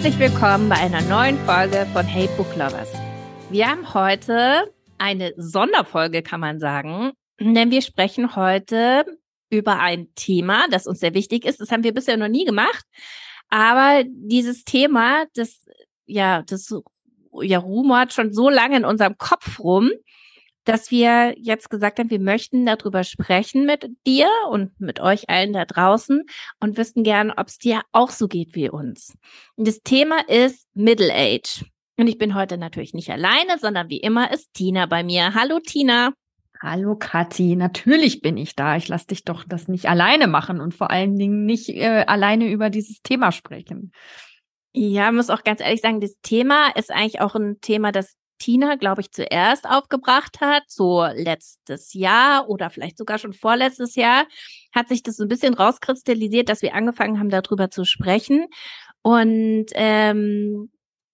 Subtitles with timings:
[0.00, 2.88] Herzlich willkommen bei einer neuen Folge von Hey Book Lovers.
[3.50, 9.04] Wir haben heute eine Sonderfolge, kann man sagen, denn wir sprechen heute
[9.50, 11.60] über ein Thema, das uns sehr wichtig ist.
[11.60, 12.84] Das haben wir bisher noch nie gemacht.
[13.48, 15.66] Aber dieses Thema, das,
[16.06, 16.72] ja, das,
[17.42, 19.90] ja, rumort schon so lange in unserem Kopf rum,
[20.68, 25.54] dass wir jetzt gesagt haben, wir möchten darüber sprechen mit dir und mit euch allen
[25.54, 26.24] da draußen
[26.60, 29.16] und wüssten gern, ob es dir auch so geht wie uns.
[29.56, 31.64] Und das Thema ist Middle Age.
[31.96, 35.32] Und ich bin heute natürlich nicht alleine, sondern wie immer ist Tina bei mir.
[35.32, 36.12] Hallo Tina.
[36.60, 38.76] Hallo Kathi, natürlich bin ich da.
[38.76, 42.50] Ich lasse dich doch das nicht alleine machen und vor allen Dingen nicht äh, alleine
[42.50, 43.92] über dieses Thema sprechen.
[44.74, 48.76] Ja, muss auch ganz ehrlich sagen, das Thema ist eigentlich auch ein Thema, das Tina,
[48.76, 54.26] glaube ich, zuerst aufgebracht hat, so letztes Jahr oder vielleicht sogar schon vorletztes Jahr,
[54.72, 58.46] hat sich das so ein bisschen rauskristallisiert, dass wir angefangen haben, darüber zu sprechen.
[59.02, 60.70] Und ähm,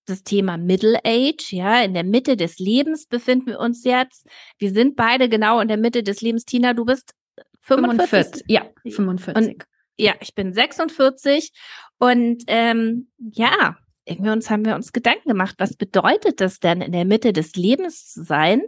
[0.06, 4.27] das Thema Middle Age, ja, in der Mitte des Lebens befinden wir uns jetzt.
[4.58, 6.45] Wir sind beide genau in der Mitte des Lebens.
[6.45, 7.14] Tina, du bist
[7.62, 8.42] 45.
[8.42, 9.36] 45 ja, 45.
[9.36, 9.64] Und,
[9.97, 11.52] ja, ich bin 46
[11.98, 16.93] und ähm, ja, irgendwie uns haben wir uns Gedanken gemacht, was bedeutet das denn in
[16.93, 18.63] der Mitte des Lebens zu sein?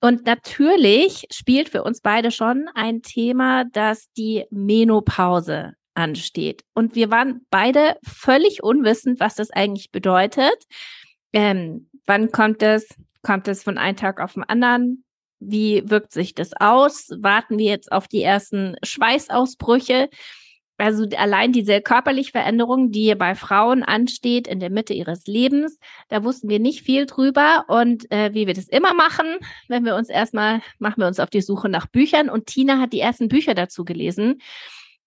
[0.00, 6.64] Und natürlich spielt für uns beide schon ein Thema, dass die Menopause ansteht.
[6.74, 10.56] Und wir waren beide völlig unwissend, was das eigentlich bedeutet.
[11.32, 12.88] Ähm, wann kommt es?
[13.22, 15.04] Kommt es von einem Tag auf den anderen?
[15.38, 17.10] Wie wirkt sich das aus?
[17.18, 20.08] Warten wir jetzt auf die ersten Schweißausbrüche?
[20.80, 26.24] Also allein diese körperliche Veränderung, die bei Frauen ansteht in der Mitte ihres Lebens, da
[26.24, 27.64] wussten wir nicht viel drüber.
[27.68, 29.26] Und äh, wie wir das immer machen,
[29.68, 32.28] wenn wir uns erstmal, machen wir uns auf die Suche nach Büchern.
[32.28, 34.40] Und Tina hat die ersten Bücher dazu gelesen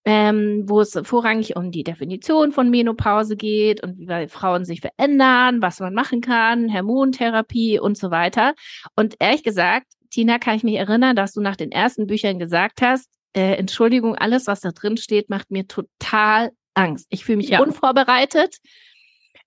[0.06, 5.62] ähm, wo es vorrangig um die Definition von Menopause geht und wie Frauen sich verändern,
[5.62, 8.54] was man machen kann, Hormontherapie und so weiter.
[8.96, 12.82] Und ehrlich gesagt, Tina, kann ich mich erinnern, dass du nach den ersten Büchern gesagt
[12.82, 17.08] hast, äh, Entschuldigung, alles, was da drin steht, macht mir total Angst.
[17.10, 17.62] Ich fühle mich ja.
[17.62, 18.58] unvorbereitet.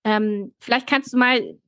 [0.05, 1.59] Ähm, vielleicht kannst du mal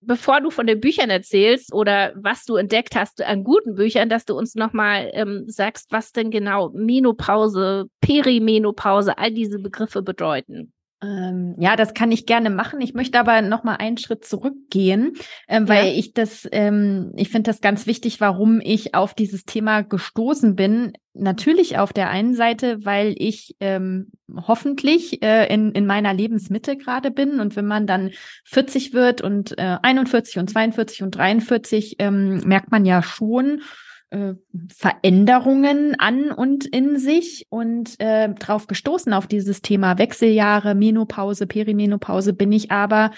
[0.00, 4.24] bevor du von den Büchern erzählst oder was du entdeckt hast an guten Büchern, dass
[4.24, 10.72] du uns nochmal ähm, sagst, was denn genau Menopause, Perimenopause, all diese Begriffe bedeuten.
[11.00, 12.80] Ähm, ja, das kann ich gerne machen.
[12.80, 15.12] Ich möchte aber noch mal einen Schritt zurückgehen,
[15.46, 15.92] ähm, weil ja.
[15.92, 20.92] ich das, ähm, ich finde das ganz wichtig, warum ich auf dieses Thema gestoßen bin.
[21.14, 27.12] Natürlich auf der einen Seite, weil ich ähm, hoffentlich äh, in, in meiner Lebensmitte gerade
[27.12, 28.10] bin und wenn man dann
[28.44, 33.62] 40 wird und äh, 41 und 42 und 43, ähm, merkt man ja schon,
[34.10, 34.34] äh,
[34.74, 42.32] Veränderungen an und in sich und äh, drauf gestoßen auf dieses Thema Wechseljahre, Menopause, Perimenopause
[42.32, 43.10] bin ich aber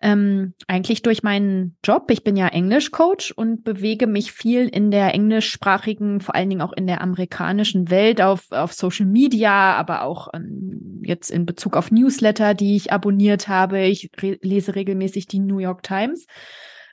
[0.00, 2.10] ähm, eigentlich durch meinen Job.
[2.10, 6.72] Ich bin ja Englischcoach und bewege mich viel in der englischsprachigen, vor allen Dingen auch
[6.72, 11.90] in der amerikanischen Welt auf, auf Social Media, aber auch ähm, jetzt in Bezug auf
[11.90, 13.80] Newsletter, die ich abonniert habe.
[13.82, 16.26] Ich re lese regelmäßig die New York Times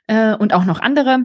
[0.08, 1.24] äh, und auch noch andere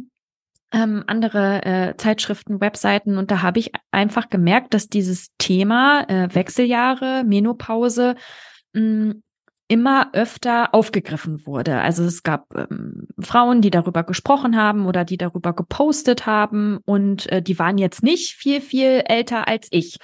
[0.71, 6.33] ähm, andere äh, Zeitschriften, Webseiten und da habe ich einfach gemerkt, dass dieses Thema äh,
[6.33, 8.15] Wechseljahre, Menopause
[8.73, 9.15] mh,
[9.71, 11.79] immer öfter aufgegriffen wurde.
[11.79, 17.31] Also es gab ähm, Frauen, die darüber gesprochen haben oder die darüber gepostet haben und
[17.31, 19.97] äh, die waren jetzt nicht viel, viel älter als ich.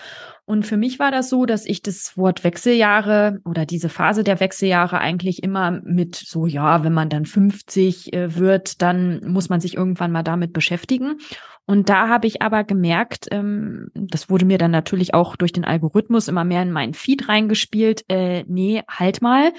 [0.48, 4.40] Und für mich war das so, dass ich das Wort Wechseljahre oder diese Phase der
[4.40, 9.60] Wechseljahre eigentlich immer mit so, ja, wenn man dann 50 äh, wird, dann muss man
[9.60, 11.18] sich irgendwann mal damit beschäftigen.
[11.66, 15.66] Und da habe ich aber gemerkt, ähm, das wurde mir dann natürlich auch durch den
[15.66, 19.52] Algorithmus immer mehr in meinen Feed reingespielt, äh, nee, halt mal,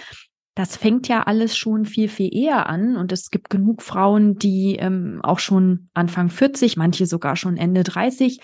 [0.58, 2.96] das fängt ja alles schon viel, viel eher an.
[2.96, 7.84] Und es gibt genug Frauen, die ähm, auch schon Anfang 40, manche sogar schon Ende
[7.84, 8.40] 30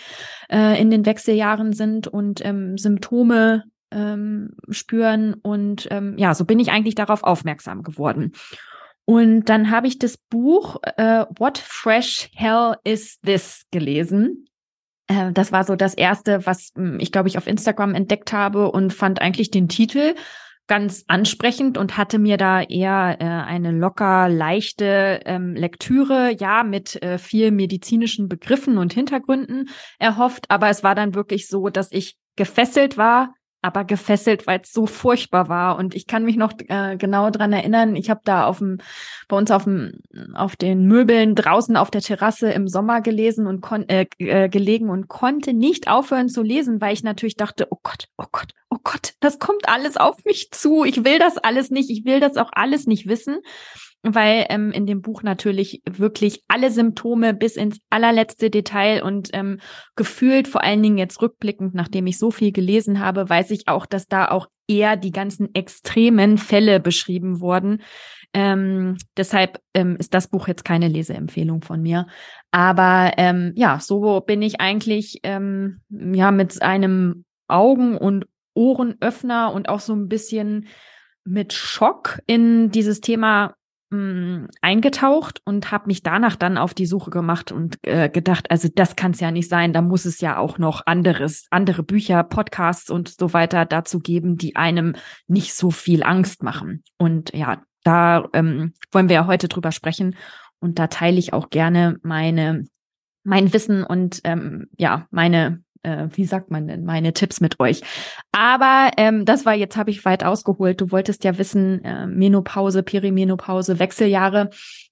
[0.49, 5.33] äh, in den Wechseljahren sind und ähm, Symptome ähm, spüren.
[5.33, 8.31] Und ähm, ja, so bin ich eigentlich darauf aufmerksam geworden.
[9.03, 14.47] Und dann habe ich das Buch äh, What Fresh Hell is This gelesen.
[15.07, 18.71] Äh, das war so das erste, was hm, ich glaube ich auf Instagram entdeckt habe
[18.71, 20.15] und fand eigentlich den Titel
[20.67, 27.01] ganz ansprechend und hatte mir da eher äh, eine locker leichte ähm, Lektüre, ja, mit
[27.03, 29.69] äh, viel medizinischen Begriffen und Hintergründen
[29.99, 30.45] erhofft.
[30.49, 33.33] Aber es war dann wirklich so, dass ich gefesselt war
[33.65, 35.77] aber gefesselt, weil es so furchtbar war.
[35.77, 38.77] Und ich kann mich noch äh, genau dran erinnern, ich habe da auf dem,
[39.27, 40.01] bei uns auf dem,
[40.35, 44.89] auf den Möbeln draußen auf der Terrasse im Sommer gelesen und kon äh, äh, gelegen
[44.89, 48.77] und konnte nicht aufhören zu lesen, weil ich natürlich dachte, oh Gott, oh Gott, oh
[48.83, 50.83] Gott, das kommt alles auf mich zu.
[50.85, 53.39] Ich will das alles nicht, ich will das auch alles nicht wissen
[54.07, 59.59] weil ähm, in dem Buch natürlich wirklich alle Symptome bis ins allerletzte Detail und ähm,
[59.95, 63.85] gefühlt vor allen Dingen jetzt rückblickend, nachdem ich so viel gelesen habe, weiß ich auch,
[63.85, 67.81] dass da auch eher die ganzen extremen Fälle beschrieben wurden.
[68.33, 72.07] Ähm, deshalb ähm, ist das Buch jetzt keine Leseempfehlung von mir.
[72.51, 79.69] Aber ähm, ja, so bin ich eigentlich ähm, ja mit einem Augen- und Ohrenöffner und
[79.69, 80.67] auch so ein bisschen
[81.23, 83.55] mit Schock in dieses Thema
[83.95, 88.67] mh, eingetaucht und habe mich danach dann auf die Suche gemacht und äh, gedacht, also
[88.73, 89.73] das kann es ja nicht sein.
[89.73, 94.37] Da muss es ja auch noch anderes, andere Bücher, Podcasts und so weiter dazu geben,
[94.37, 94.95] die einem
[95.27, 96.83] nicht so viel Angst machen.
[96.97, 100.15] Und ja, da ähm, wollen wir ja heute drüber sprechen.
[100.59, 102.65] Und da teile ich auch gerne meine
[103.25, 107.81] mein Wissen und ähm, ja meine äh, wie sagt man denn, meine Tipps mit euch.
[108.31, 110.81] Aber ähm, das war jetzt, habe ich weit ausgeholt.
[110.81, 114.49] Du wolltest ja wissen, äh, Menopause, Perimenopause, Wechseljahre.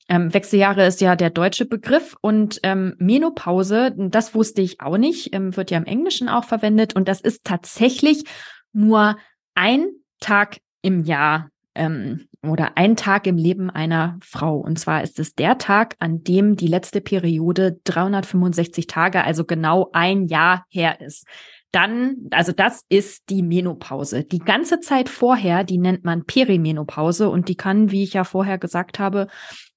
[0.07, 5.33] Ähm, Wechseljahre ist ja der deutsche Begriff und ähm, Menopause, das wusste ich auch nicht,
[5.33, 8.25] ähm, wird ja im Englischen auch verwendet und das ist tatsächlich
[8.73, 9.17] nur
[9.55, 9.87] ein
[10.19, 14.57] Tag im Jahr ähm, oder ein Tag im Leben einer Frau.
[14.57, 19.89] Und zwar ist es der Tag, an dem die letzte Periode 365 Tage, also genau
[19.93, 21.25] ein Jahr her ist.
[21.71, 24.23] Dann, also das ist die Menopause.
[24.23, 28.59] Die ganze Zeit vorher, die nennt man Perimenopause und die kann, wie ich ja vorher
[28.59, 29.27] gesagt habe,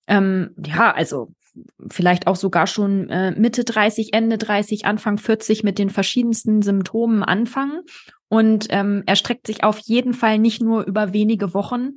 [0.06, 1.32] ähm, ja, also
[1.90, 7.22] vielleicht auch sogar schon äh, Mitte 30, Ende 30, Anfang 40 mit den verschiedensten Symptomen
[7.22, 7.80] anfangen.
[8.28, 11.94] Und ähm, erstreckt sich auf jeden Fall nicht nur über wenige Wochen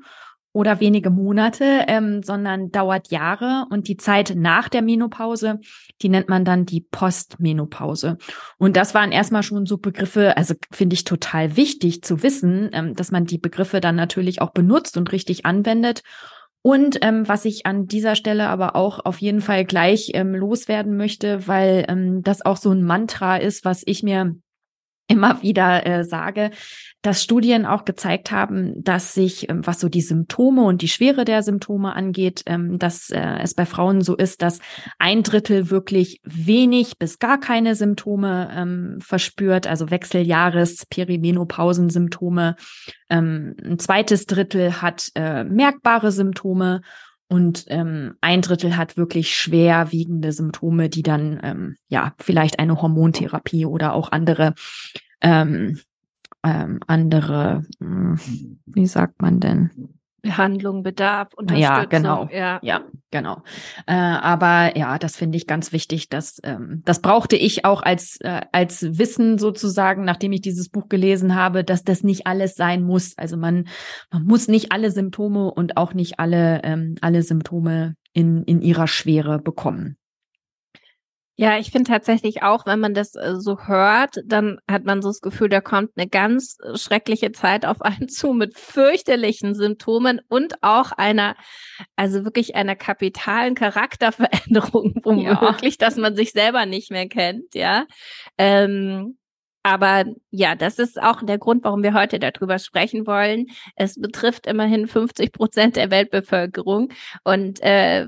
[0.51, 3.65] oder wenige Monate, ähm, sondern dauert Jahre.
[3.69, 5.59] Und die Zeit nach der Menopause,
[6.01, 8.17] die nennt man dann die Postmenopause.
[8.57, 12.95] Und das waren erstmal schon so Begriffe, also finde ich total wichtig zu wissen, ähm,
[12.95, 16.01] dass man die Begriffe dann natürlich auch benutzt und richtig anwendet.
[16.61, 20.97] Und ähm, was ich an dieser Stelle aber auch auf jeden Fall gleich ähm, loswerden
[20.97, 24.35] möchte, weil ähm, das auch so ein Mantra ist, was ich mir
[25.09, 26.51] immer wieder äh, sage,
[27.01, 31.25] dass Studien auch gezeigt haben, dass sich, ähm, was so die Symptome und die Schwere
[31.25, 34.59] der Symptome angeht, ähm, dass äh, es bei Frauen so ist, dass
[34.99, 42.55] ein Drittel wirklich wenig bis gar keine Symptome ähm, verspürt, also Wechseljahres, Perimenopausensymptome.
[43.09, 46.81] Ähm, ein zweites Drittel hat äh, merkbare Symptome
[47.29, 53.65] und ähm, ein Drittel hat wirklich schwerwiegende Symptome, die dann ähm, ja vielleicht eine Hormontherapie
[53.65, 54.53] oder auch andere
[55.21, 55.79] ähm,
[56.43, 58.19] ähm, andere, hm,
[58.65, 59.98] wie sagt man denn?
[60.21, 61.61] Behandlung, Bedarf, Unterstützung.
[61.61, 62.29] Ja, genau.
[62.31, 62.81] Ja, ja
[63.11, 63.41] genau.
[63.87, 66.09] Äh, aber ja, das finde ich ganz wichtig.
[66.09, 70.89] Dass, ähm, das brauchte ich auch als, äh, als Wissen sozusagen, nachdem ich dieses Buch
[70.89, 73.17] gelesen habe, dass das nicht alles sein muss.
[73.17, 73.67] Also man,
[74.11, 78.87] man muss nicht alle Symptome und auch nicht alle, ähm, alle Symptome in, in ihrer
[78.87, 79.97] Schwere bekommen.
[81.41, 85.07] Ja, ich finde tatsächlich auch, wenn man das äh, so hört, dann hat man so
[85.07, 90.19] das Gefühl, da kommt eine ganz äh, schreckliche Zeit auf einen zu mit fürchterlichen Symptomen
[90.27, 91.37] und auch einer,
[91.95, 95.87] also wirklich einer kapitalen Charakterveränderung, womöglich, ja.
[95.87, 97.85] dass man sich selber nicht mehr kennt, ja.
[98.37, 99.17] Ähm,
[99.63, 103.45] aber ja, das ist auch der Grund, warum wir heute darüber sprechen wollen.
[103.77, 106.89] Es betrifft immerhin 50 Prozent der Weltbevölkerung
[107.23, 108.07] und äh,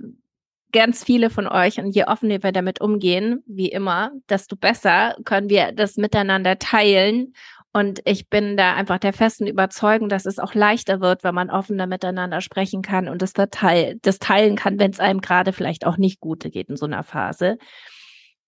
[0.72, 5.50] ganz viele von euch und je offener wir damit umgehen, wie immer, desto besser können
[5.50, 7.34] wir das miteinander teilen.
[7.74, 11.50] Und ich bin da einfach der festen Überzeugung, dass es auch leichter wird, wenn man
[11.50, 15.98] offener miteinander sprechen kann und das, das teilen kann, wenn es einem gerade vielleicht auch
[15.98, 17.58] nicht gut geht in so einer Phase.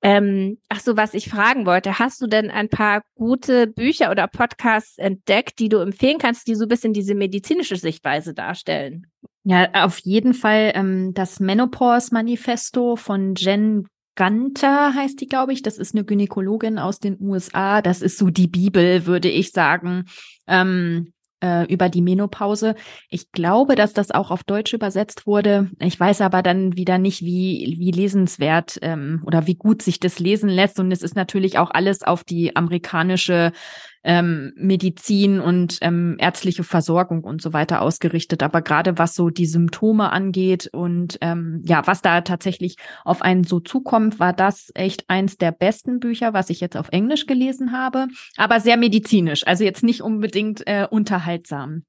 [0.05, 4.27] Ähm, ach so, was ich fragen wollte, hast du denn ein paar gute Bücher oder
[4.27, 9.07] Podcasts entdeckt, die du empfehlen kannst, die so ein bisschen diese medizinische Sichtweise darstellen?
[9.45, 15.61] Ja, auf jeden Fall ähm, das Menopause-Manifesto von Jen Gunter heißt die, glaube ich.
[15.61, 17.81] Das ist eine Gynäkologin aus den USA.
[17.81, 20.05] Das ist so die Bibel, würde ich sagen,
[20.47, 21.12] ähm,
[21.43, 22.75] äh, über die Menopause.
[23.09, 25.69] Ich glaube, dass das auch auf Deutsch übersetzt wurde.
[25.79, 30.19] Ich weiß aber dann wieder nicht, wie, wie lesenswert ähm, oder wie gut sich das
[30.19, 30.79] lesen lässt.
[30.79, 33.51] Und es ist natürlich auch alles auf die amerikanische
[34.03, 38.43] ähm, Medizin und ähm, ärztliche Versorgung und so weiter ausgerichtet.
[38.43, 43.43] Aber gerade was so die Symptome angeht und ähm, ja, was da tatsächlich auf einen
[43.43, 47.71] so zukommt, war das echt eins der besten Bücher, was ich jetzt auf Englisch gelesen
[47.71, 48.07] habe,
[48.37, 51.83] aber sehr medizinisch, also jetzt nicht unbedingt äh, unterhaltsam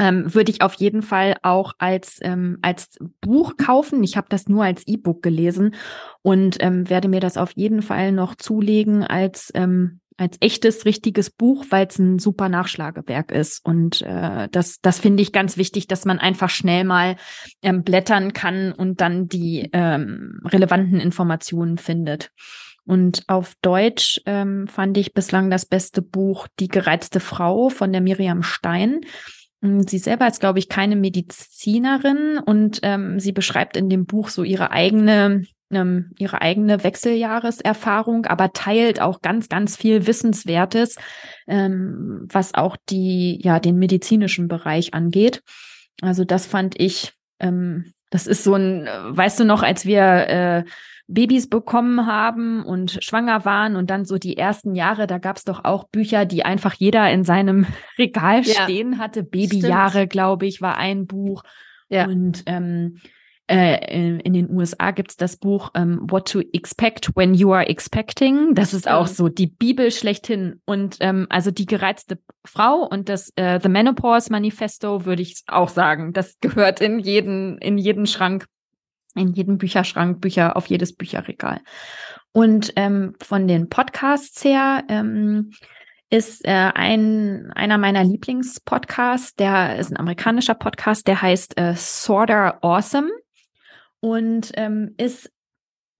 [0.00, 4.02] ähm, würde ich auf jeden Fall auch als, ähm, als Buch kaufen.
[4.02, 5.74] Ich habe das nur als E-Book gelesen
[6.22, 11.30] und ähm, werde mir das auf jeden Fall noch zulegen als, ähm, als echtes, richtiges
[11.30, 13.64] Buch, weil es ein super Nachschlagewerk ist.
[13.64, 17.16] Und äh, das, das finde ich ganz wichtig, dass man einfach schnell mal
[17.62, 22.30] ähm, blättern kann und dann die ähm, relevanten Informationen findet.
[22.84, 28.02] Und auf Deutsch ähm, fand ich bislang das beste Buch Die gereizte Frau von der
[28.02, 29.00] Miriam Stein.
[29.62, 34.28] Mm, sie selber ist, glaube ich, keine Medizinerin und ähm, sie beschreibt in dem Buch
[34.28, 40.96] so ihre eigene ähm, ihre eigene Wechseljahreserfahrung, aber teilt auch ganz, ganz viel Wissenswertes,
[41.46, 45.42] ähm, was auch die, ja, den medizinischen Bereich angeht.
[46.02, 50.64] Also das fand ich, ähm, das ist so ein, weißt du noch, als wir äh,
[51.10, 55.44] Babys bekommen haben und schwanger waren und dann so die ersten Jahre, da gab es
[55.44, 57.66] doch auch Bücher, die einfach jeder in seinem
[57.98, 58.62] Regal ja.
[58.62, 59.22] stehen hatte.
[59.22, 61.42] Babyjahre, glaube ich, war ein Buch.
[61.88, 62.06] Ja.
[62.06, 63.00] Und ähm,
[63.50, 68.54] äh, in, den USA gibt's das Buch ähm, What to Expect When You Are Expecting.
[68.54, 70.60] Das ist auch so die Bibel schlechthin.
[70.66, 75.68] Und ähm, also die gereizte Frau und das äh, The Menopause Manifesto würde ich auch
[75.68, 76.12] sagen.
[76.12, 78.46] Das gehört in jeden, in jeden Schrank
[79.16, 81.60] in jedem Bücherschrank, Bücher auf jedes Bücherregal.
[82.30, 85.50] Und ähm, von den Podcasts her ähm,
[86.10, 92.62] ist äh, ein einer meiner Lieblingspodcasts, der ist ein amerikanischer Podcast, der heißt äh, Sorter
[92.62, 93.10] Awesome
[94.00, 95.30] und ähm, ist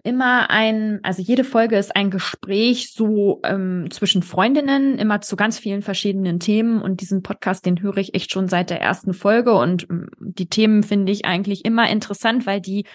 [0.02, 5.58] immer ein, also jede Folge ist ein Gespräch so ähm, zwischen Freundinnen, immer zu ganz
[5.58, 6.80] vielen verschiedenen Themen.
[6.80, 9.52] Und diesen Podcast, den höre ich echt schon seit der ersten Folge.
[9.52, 12.86] Und ähm, die Themen finde ich eigentlich immer interessant, weil die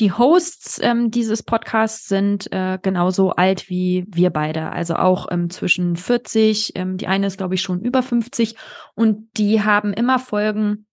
[0.00, 5.50] die Hosts ähm, dieses Podcasts sind äh, genauso alt wie wir beide, also auch ähm,
[5.50, 8.56] zwischen 40, ähm, die eine ist, glaube ich, schon über 50
[8.94, 10.86] und die haben immer Folgen,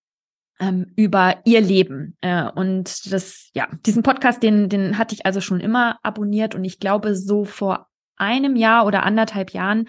[0.59, 2.17] ähm, über ihr Leben.
[2.21, 6.63] Äh, und das, ja, diesen Podcast, den, den hatte ich also schon immer abonniert und
[6.63, 7.87] ich glaube, so vor
[8.17, 9.87] einem Jahr oder anderthalb Jahren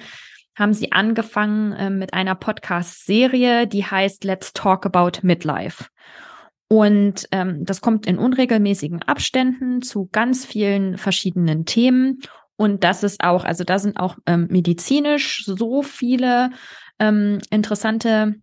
[0.54, 5.87] haben sie angefangen äh, mit einer Podcast-Serie, die heißt Let's Talk About Midlife.
[6.68, 12.20] Und ähm, das kommt in unregelmäßigen Abständen zu ganz vielen verschiedenen Themen.
[12.56, 16.50] Und das ist auch, also da sind auch ähm, medizinisch so viele
[16.98, 18.34] ähm, interessante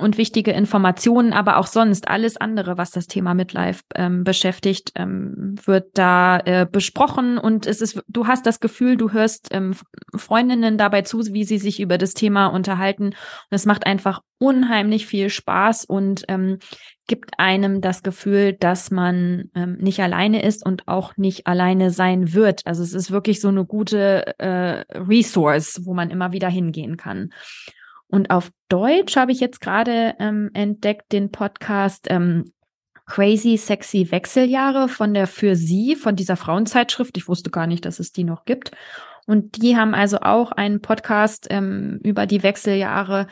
[0.00, 5.54] und wichtige Informationen, aber auch sonst alles andere, was das Thema Midlife ähm, beschäftigt, ähm,
[5.64, 9.74] wird da äh, besprochen und es ist, du hast das Gefühl, du hörst ähm,
[10.16, 13.14] Freundinnen dabei zu, wie sie sich über das Thema unterhalten und
[13.50, 16.58] es macht einfach unheimlich viel Spaß und ähm,
[17.06, 22.32] gibt einem das Gefühl, dass man ähm, nicht alleine ist und auch nicht alleine sein
[22.32, 22.62] wird.
[22.66, 27.30] Also es ist wirklich so eine gute äh, Resource, wo man immer wieder hingehen kann.
[28.10, 32.52] Und auf Deutsch habe ich jetzt gerade ähm, entdeckt den Podcast ähm,
[33.06, 37.16] Crazy Sexy Wechseljahre von der Für Sie, von dieser Frauenzeitschrift.
[37.16, 38.72] Ich wusste gar nicht, dass es die noch gibt.
[39.26, 43.28] Und die haben also auch einen Podcast ähm, über die Wechseljahre,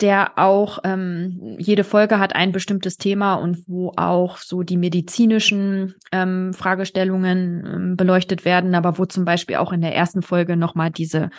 [0.00, 5.94] der auch ähm, jede Folge hat ein bestimmtes Thema und wo auch so die medizinischen
[6.12, 10.90] ähm, Fragestellungen ähm, beleuchtet werden, aber wo zum Beispiel auch in der ersten Folge nochmal
[10.90, 11.30] diese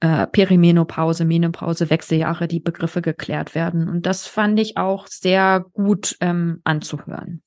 [0.00, 3.88] äh, Perimenopause, Menopause, Wechseljahre, die Begriffe geklärt werden.
[3.88, 7.42] Und das fand ich auch sehr gut ähm, anzuhören.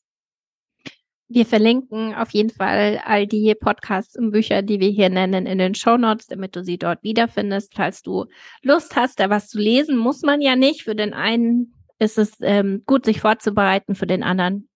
[1.31, 5.59] Wir verlinken auf jeden Fall all die Podcasts und Bücher, die wir hier nennen, in
[5.59, 7.75] den Show Notes, damit du sie dort wiederfindest.
[7.75, 8.25] Falls du
[8.63, 10.81] Lust hast, da was zu lesen, muss man ja nicht.
[10.81, 14.68] Für den einen ist es ähm, gut, sich vorzubereiten, für den anderen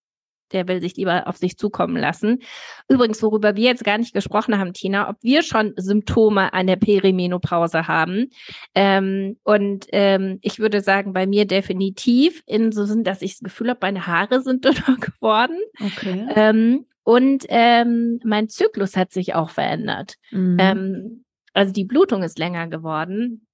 [0.53, 2.39] der will sich lieber auf sich zukommen lassen.
[2.87, 7.87] Übrigens, worüber wir jetzt gar nicht gesprochen haben, Tina, ob wir schon Symptome einer Perimenopause
[7.87, 8.29] haben.
[8.75, 13.41] Ähm, und ähm, ich würde sagen, bei mir definitiv in so sind, dass ich das
[13.41, 15.57] Gefühl habe, meine Haare sind dünner geworden.
[15.79, 16.27] Okay.
[16.35, 20.15] Ähm, und ähm, mein Zyklus hat sich auch verändert.
[20.31, 20.57] Mhm.
[20.59, 23.45] Ähm, also die Blutung ist länger geworden.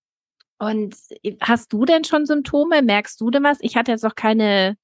[0.60, 0.96] Und
[1.42, 2.82] hast du denn schon Symptome?
[2.82, 3.58] Merkst du denn was?
[3.62, 4.78] Ich hatte jetzt noch keine,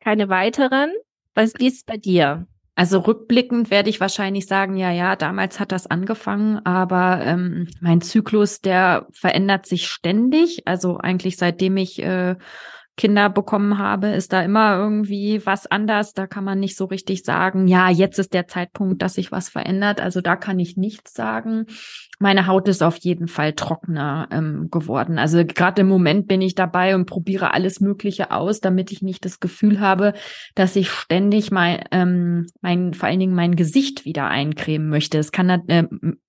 [0.00, 0.92] keine weiteren.
[1.34, 2.46] Was, ist bei dir?
[2.74, 8.00] Also rückblickend werde ich wahrscheinlich sagen, ja, ja, damals hat das angefangen, aber ähm, mein
[8.00, 10.66] Zyklus, der verändert sich ständig.
[10.66, 12.36] Also eigentlich seitdem ich äh,
[13.00, 16.12] Kinder bekommen habe, ist da immer irgendwie was anders.
[16.12, 19.48] Da kann man nicht so richtig sagen, ja, jetzt ist der Zeitpunkt, dass sich was
[19.48, 20.02] verändert.
[20.02, 21.64] Also da kann ich nichts sagen.
[22.18, 25.18] Meine Haut ist auf jeden Fall trockener ähm, geworden.
[25.18, 29.24] Also gerade im Moment bin ich dabei und probiere alles Mögliche aus, damit ich nicht
[29.24, 30.12] das Gefühl habe,
[30.54, 35.16] dass ich ständig mein, ähm, mein vor allen Dingen mein Gesicht wieder eincremen möchte.
[35.16, 35.84] Es kann äh,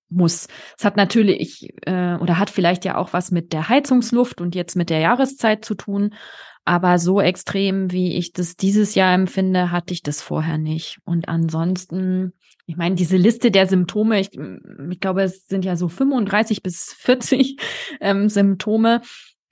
[0.08, 0.46] muss.
[0.78, 4.76] Es hat natürlich äh, oder hat vielleicht ja auch was mit der Heizungsluft und jetzt
[4.76, 6.14] mit der Jahreszeit zu tun.
[6.64, 10.98] Aber so extrem, wie ich das dieses Jahr empfinde, hatte ich das vorher nicht.
[11.04, 12.32] Und ansonsten,
[12.66, 14.30] ich meine, diese Liste der Symptome, ich,
[14.90, 17.56] ich glaube, es sind ja so 35 bis 40
[18.00, 19.00] ähm, Symptome.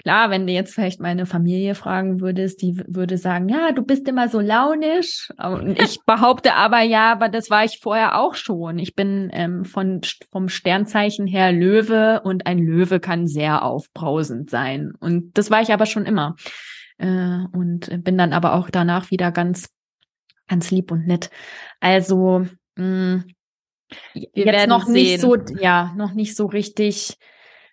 [0.02, 4.08] Klar, wenn du jetzt vielleicht meine Familie fragen würdest, die würde sagen, ja, du bist
[4.08, 5.30] immer so launisch.
[5.36, 8.78] Und ich behaupte aber ja, aber das war ich vorher auch schon.
[8.78, 10.00] Ich bin ähm, von,
[10.30, 14.92] vom Sternzeichen her Löwe und ein Löwe kann sehr aufbrausend sein.
[15.00, 16.36] Und das war ich aber schon immer.
[17.00, 19.70] Äh, und bin dann aber auch danach wieder ganz,
[20.48, 21.30] ganz lieb und nett.
[21.80, 23.24] Also, mh, mm,
[24.14, 24.92] jetzt noch sehen.
[24.92, 27.16] nicht so, ja, noch nicht so richtig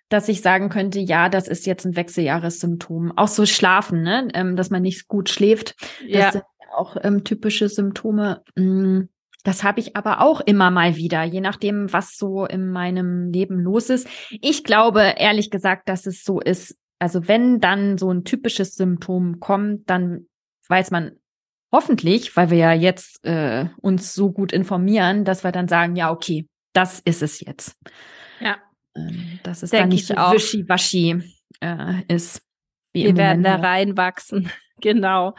[0.08, 3.12] dass ich sagen könnte, ja, das ist jetzt ein Wechseljahressymptom.
[3.16, 4.28] Auch so Schlafen, ne?
[4.34, 5.74] Ähm, dass man nicht gut schläft.
[6.00, 6.32] Das ja.
[6.32, 6.44] sind
[6.74, 8.42] auch ähm, typische Symptome.
[8.56, 9.02] Mm,
[9.44, 13.60] das habe ich aber auch immer mal wieder, je nachdem, was so in meinem Leben
[13.60, 14.08] los ist.
[14.30, 16.76] Ich glaube, ehrlich gesagt, dass es so ist.
[16.98, 20.26] Also wenn dann so ein typisches Symptom kommt, dann
[20.68, 21.12] weiß man
[21.72, 26.10] hoffentlich, weil wir ja jetzt äh, uns so gut informieren, dass wir dann sagen, ja,
[26.10, 27.76] okay, das ist es jetzt.
[28.40, 28.56] Ja.
[28.96, 31.22] Ähm, dass es dann nicht so wischiwaschi
[31.60, 32.42] äh, ist.
[32.92, 34.50] Wir werden da reinwachsen.
[34.80, 35.34] genau.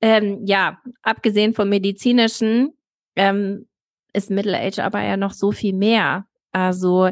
[0.00, 2.72] Ähm, ja, abgesehen vom medizinischen
[3.16, 3.66] ähm,
[4.12, 6.26] ist Middle Age aber ja noch so viel mehr.
[6.52, 7.10] Also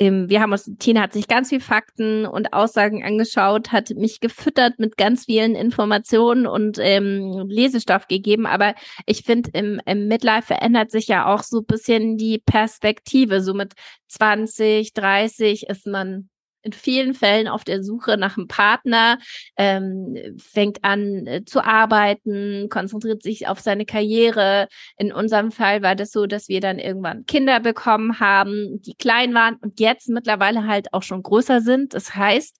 [0.00, 4.78] wir haben uns, Tina hat sich ganz viel Fakten und Aussagen angeschaut, hat mich gefüttert
[4.78, 8.46] mit ganz vielen Informationen und ähm, Lesestoff gegeben.
[8.46, 8.74] Aber
[9.06, 13.42] ich finde, im, im Midlife verändert sich ja auch so ein bisschen die Perspektive.
[13.42, 13.74] So mit
[14.06, 16.28] 20, 30 ist man
[16.62, 19.18] in vielen Fällen auf der Suche nach einem Partner,
[19.56, 24.68] ähm, fängt an äh, zu arbeiten, konzentriert sich auf seine Karriere.
[24.96, 29.34] In unserem Fall war das so, dass wir dann irgendwann Kinder bekommen haben, die klein
[29.34, 31.94] waren und jetzt mittlerweile halt auch schon größer sind.
[31.94, 32.56] Das heißt,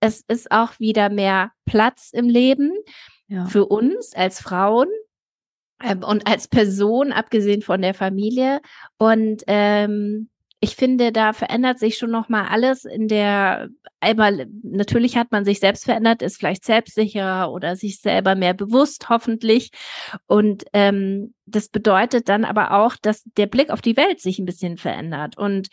[0.00, 2.72] es ist auch wieder mehr Platz im Leben
[3.28, 3.46] ja.
[3.46, 4.88] für uns als Frauen
[5.82, 8.60] ähm, und als Person, abgesehen von der Familie.
[8.98, 10.28] Und ähm,
[10.64, 13.68] ich finde, da verändert sich schon noch mal alles in der
[14.00, 19.10] einmal natürlich hat man sich selbst verändert, ist vielleicht selbstsicherer oder sich selber mehr bewusst,
[19.10, 19.72] hoffentlich.
[20.26, 24.46] Und ähm, das bedeutet dann aber auch, dass der Blick auf die Welt sich ein
[24.46, 25.68] bisschen verändert und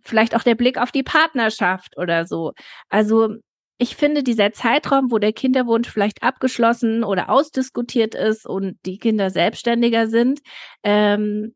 [0.00, 2.52] vielleicht auch der Blick auf die Partnerschaft oder so.
[2.88, 3.36] Also
[3.78, 9.30] ich finde, dieser Zeitraum, wo der Kinderwunsch vielleicht abgeschlossen oder ausdiskutiert ist und die Kinder
[9.30, 10.40] selbstständiger sind,
[10.82, 11.54] ähm,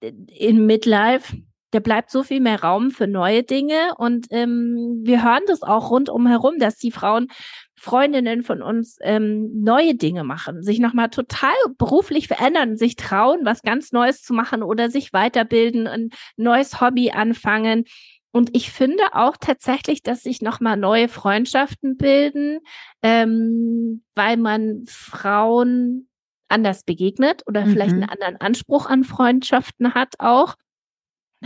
[0.00, 1.36] in Midlife,
[1.76, 3.92] der bleibt so viel mehr Raum für neue Dinge.
[3.98, 7.28] Und ähm, wir hören das auch rundum herum, dass die Frauen,
[7.74, 13.60] Freundinnen von uns, ähm, neue Dinge machen, sich nochmal total beruflich verändern, sich trauen, was
[13.60, 16.08] ganz Neues zu machen oder sich weiterbilden, ein
[16.38, 17.84] neues Hobby anfangen.
[18.32, 22.60] Und ich finde auch tatsächlich, dass sich nochmal neue Freundschaften bilden,
[23.02, 26.08] ähm, weil man Frauen
[26.48, 27.70] anders begegnet oder mhm.
[27.72, 30.54] vielleicht einen anderen Anspruch an Freundschaften hat auch.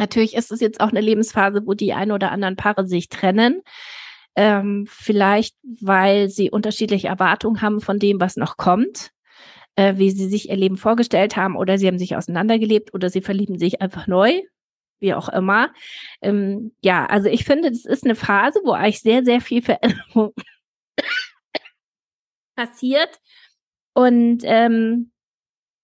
[0.01, 3.61] Natürlich ist es jetzt auch eine Lebensphase, wo die ein oder anderen Paare sich trennen.
[4.35, 9.11] Ähm, vielleicht, weil sie unterschiedliche Erwartungen haben von dem, was noch kommt,
[9.77, 13.21] äh, wie sie sich ihr Leben vorgestellt haben, oder sie haben sich auseinandergelebt oder sie
[13.21, 14.41] verlieben sich einfach neu,
[15.01, 15.71] wie auch immer.
[16.23, 20.33] Ähm, ja, also ich finde, das ist eine Phase, wo eigentlich sehr, sehr viel Veränderung
[22.57, 23.21] passiert.
[23.93, 25.11] Und ähm,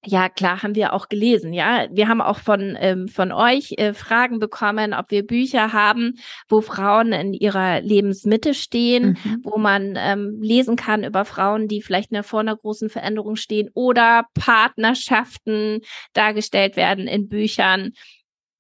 [0.07, 1.53] ja, klar, haben wir auch gelesen.
[1.53, 6.15] Ja, wir haben auch von ähm, von euch äh, Fragen bekommen, ob wir Bücher haben,
[6.49, 9.41] wo Frauen in ihrer Lebensmitte stehen, mhm.
[9.43, 13.69] wo man ähm, lesen kann über Frauen, die vielleicht eine, vor einer großen Veränderung stehen
[13.75, 15.81] oder Partnerschaften
[16.13, 17.91] dargestellt werden in Büchern,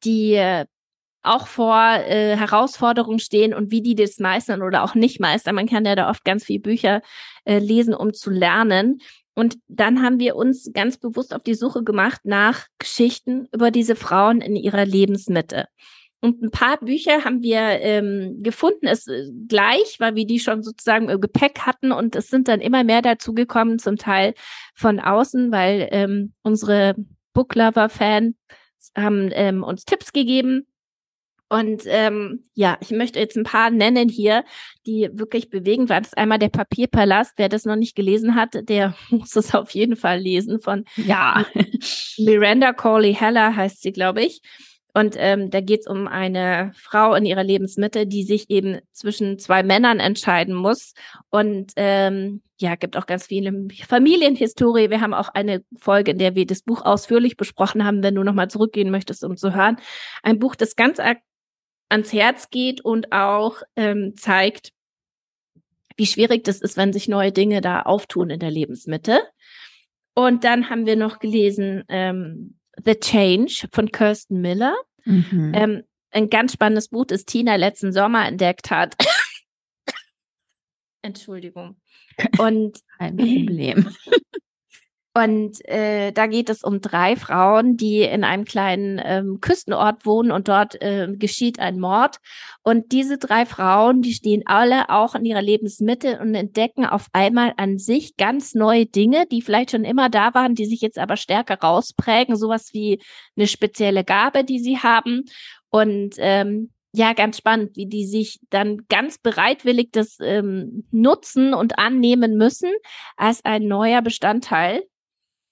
[0.04, 0.64] die äh,
[1.22, 5.54] auch vor äh, Herausforderungen stehen und wie die das meistern oder auch nicht meistern.
[5.54, 7.02] Man kann ja da oft ganz viele Bücher
[7.44, 8.98] äh, lesen, um zu lernen.
[9.36, 13.94] Und dann haben wir uns ganz bewusst auf die Suche gemacht nach Geschichten über diese
[13.94, 15.66] Frauen in ihrer Lebensmitte.
[16.20, 20.62] Und ein paar Bücher haben wir ähm, gefunden, es äh, gleich, weil wir die schon
[20.62, 21.92] sozusagen im Gepäck hatten.
[21.92, 24.32] Und es sind dann immer mehr dazu gekommen, zum Teil
[24.74, 26.96] von außen, weil ähm, unsere
[27.34, 28.34] Booklover-Fans
[28.96, 30.66] haben ähm, uns Tipps gegeben
[31.48, 34.44] Und ähm, ja, ich möchte jetzt ein paar nennen hier,
[34.84, 36.02] die wirklich bewegend waren.
[36.02, 37.34] Das ist einmal der Papierpalast.
[37.36, 41.46] Wer das noch nicht gelesen hat, der muss es auf jeden Fall lesen von ja.
[42.18, 44.40] Miranda Corley Heller heißt sie, glaube ich.
[44.92, 49.38] Und ähm, da geht es um eine Frau in ihrer Lebensmitte, die sich eben zwischen
[49.38, 50.94] zwei Männern entscheiden muss.
[51.28, 54.88] Und ähm, ja, gibt auch ganz viele Familienhistorie.
[54.88, 58.22] Wir haben auch eine Folge, in der wir das Buch ausführlich besprochen haben, wenn du
[58.22, 59.76] nochmal zurückgehen möchtest, um zu hören.
[60.22, 60.98] Ein Buch, das ganz
[61.88, 64.72] ans Herz geht und auch ähm, zeigt,
[65.96, 69.22] wie schwierig das ist, wenn sich neue Dinge da auftun in der Lebensmitte.
[70.14, 74.76] Und dann haben wir noch gelesen ähm, The Change von Kirsten Miller.
[75.04, 75.52] Mhm.
[75.54, 78.96] Ähm, ein ganz spannendes Buch, das Tina letzten Sommer entdeckt hat.
[81.02, 81.76] Entschuldigung.
[82.38, 83.94] Und ein Problem.
[85.16, 90.30] Und äh, da geht es um drei Frauen, die in einem kleinen ähm, Küstenort wohnen
[90.30, 92.18] und dort äh, geschieht ein Mord.
[92.62, 97.54] Und diese drei Frauen, die stehen alle auch in ihrer Lebensmitte und entdecken auf einmal
[97.56, 101.16] an sich ganz neue Dinge, die vielleicht schon immer da waren, die sich jetzt aber
[101.16, 103.00] stärker rausprägen, sowas wie
[103.38, 105.22] eine spezielle Gabe, die sie haben.
[105.70, 111.78] Und ähm, ja, ganz spannend, wie die sich dann ganz bereitwillig das ähm, nutzen und
[111.78, 112.70] annehmen müssen
[113.16, 114.82] als ein neuer Bestandteil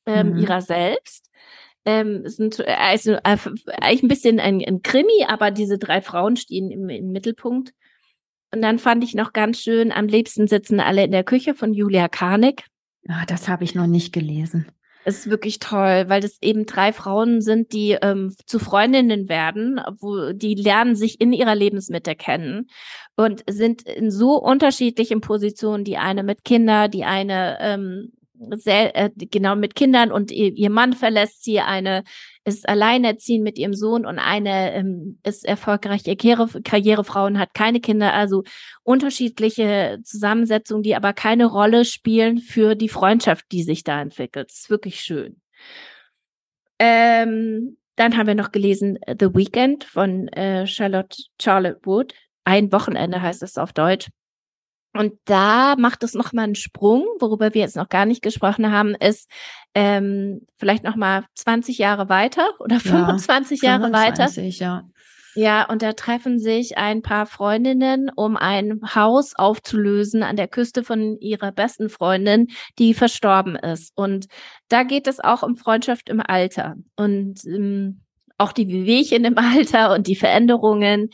[0.06, 0.38] ähm, mhm.
[0.38, 1.30] ihrer selbst.
[1.86, 3.36] Ähm, sind also äh,
[3.80, 7.72] eigentlich ein bisschen ein, ein Krimi, aber diese drei Frauen stehen im, im Mittelpunkt.
[8.52, 11.74] Und dann fand ich noch ganz schön, am liebsten sitzen alle in der Küche von
[11.74, 12.64] Julia Karnick.
[13.08, 14.66] Ah, das habe ich noch nicht gelesen.
[15.04, 19.78] Es ist wirklich toll, weil das eben drei Frauen sind, die ähm, zu Freundinnen werden,
[20.00, 22.68] wo die lernen sich in ihrer Lebensmitte kennen
[23.14, 25.84] und sind in so unterschiedlichen Positionen.
[25.84, 28.12] Die eine mit Kinder, die eine ähm,
[28.64, 32.04] äh, genau mit Kindern und ihr, ihr, Mann verlässt sie, eine
[32.44, 37.80] ist alleinerziehend mit ihrem Sohn und eine ähm, ist erfolgreich Karriere, Karrierefrau und hat keine
[37.80, 38.12] Kinder.
[38.12, 38.42] Also
[38.82, 44.50] unterschiedliche Zusammensetzungen, die aber keine Rolle spielen für die Freundschaft, die sich da entwickelt.
[44.50, 45.40] Das ist wirklich schön.
[46.78, 52.12] Ähm, dann haben wir noch gelesen The Weekend von äh, Charlotte Charlotte Wood.
[52.44, 54.08] Ein Wochenende heißt es auf Deutsch.
[54.96, 58.94] Und da macht es nochmal einen Sprung, worüber wir jetzt noch gar nicht gesprochen haben,
[58.94, 59.28] ist
[59.74, 64.64] ähm, vielleicht nochmal 20 Jahre weiter oder 25 ja, Jahre 25, weiter.
[64.64, 64.84] Ja.
[65.36, 70.84] Ja, und da treffen sich ein paar Freundinnen, um ein Haus aufzulösen an der Küste
[70.84, 73.92] von ihrer besten Freundin, die verstorben ist.
[73.96, 74.26] Und
[74.68, 78.02] da geht es auch um Freundschaft im Alter und ähm,
[78.38, 81.10] auch die Wehwehchen im Alter und die Veränderungen.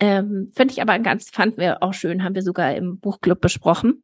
[0.00, 4.02] Ähm, Finde ich aber ganz, fanden wir auch schön, haben wir sogar im Buchclub besprochen.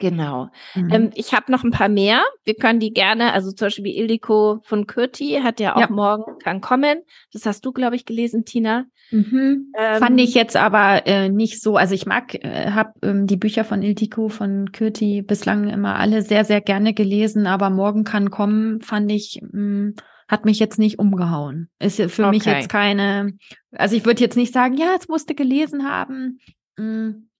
[0.00, 0.48] Genau.
[0.76, 0.90] Mhm.
[0.92, 2.22] Ähm, ich habe noch ein paar mehr.
[2.44, 5.90] Wir können die gerne, also zum Beispiel Ildiko von Kürti hat ja auch ja.
[5.90, 7.00] morgen kann kommen.
[7.32, 8.84] Das hast du, glaube ich, gelesen, Tina.
[9.10, 9.72] Mhm.
[9.76, 11.76] Ähm, Fand ich jetzt aber äh, nicht so.
[11.76, 16.22] Also ich mag, äh, habe ähm, die Bücher von Ildiko von Kürti bislang immer alle
[16.22, 19.40] sehr, sehr gerne gelesen, aber morgen kann kommen, fand ich.
[19.42, 19.94] Mh, mm,
[20.28, 21.70] hat mich jetzt nicht umgehauen.
[21.78, 22.30] Ist für okay.
[22.30, 23.32] mich jetzt keine,
[23.72, 26.38] also ich würde jetzt nicht sagen, ja, es musste gelesen haben.
[26.76, 27.30] Mhm.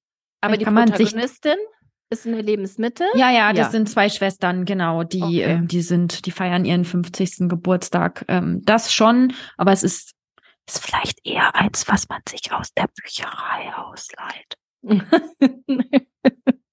[0.40, 1.56] Aber die Protagonistin
[2.10, 3.04] ist eine Lebensmitte?
[3.14, 3.70] Ja, ja, das ja.
[3.70, 5.04] sind zwei Schwestern, genau.
[5.04, 5.42] Die, okay.
[5.42, 7.48] ähm, die sind, die feiern ihren 50.
[7.48, 8.24] Geburtstag.
[8.28, 10.14] Ähm, das schon, aber es ist,
[10.66, 14.56] ist vielleicht eher eins, was man sich aus der Bücherei ausleiht.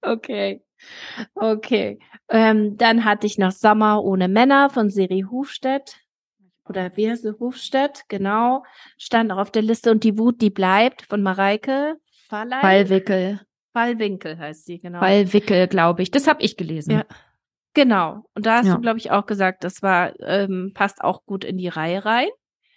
[0.00, 0.62] okay.
[1.34, 1.98] Okay.
[2.28, 5.96] Ähm, dann hatte ich noch Sommer ohne Männer von Siri Hufstedt
[6.68, 8.64] oder sie, Hofstedt, genau,
[8.98, 11.96] stand auch auf der Liste und die Wut, die bleibt von Mareike
[12.28, 12.60] Fallei.
[12.60, 13.40] Fallwickel.
[13.72, 15.00] Fallwinkel heißt sie, genau.
[15.00, 16.10] Fallwickel, glaube ich.
[16.10, 16.92] Das habe ich gelesen.
[16.92, 17.04] Ja.
[17.74, 18.24] Genau.
[18.34, 18.74] Und da hast ja.
[18.74, 22.28] du, glaube ich, auch gesagt, das war, ähm, passt auch gut in die Reihe rein.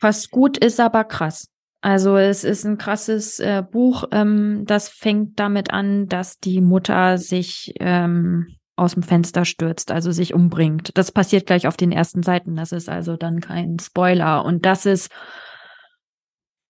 [0.02, 1.48] Passt gut, ist aber krass.
[1.82, 4.04] Also es ist ein krasses äh, Buch.
[4.12, 10.12] Ähm, das fängt damit an, dass die Mutter sich ähm, aus dem Fenster stürzt, also
[10.12, 10.92] sich umbringt.
[10.96, 12.56] Das passiert gleich auf den ersten Seiten.
[12.56, 14.46] Das ist also dann kein Spoiler.
[14.46, 15.12] Und das ist,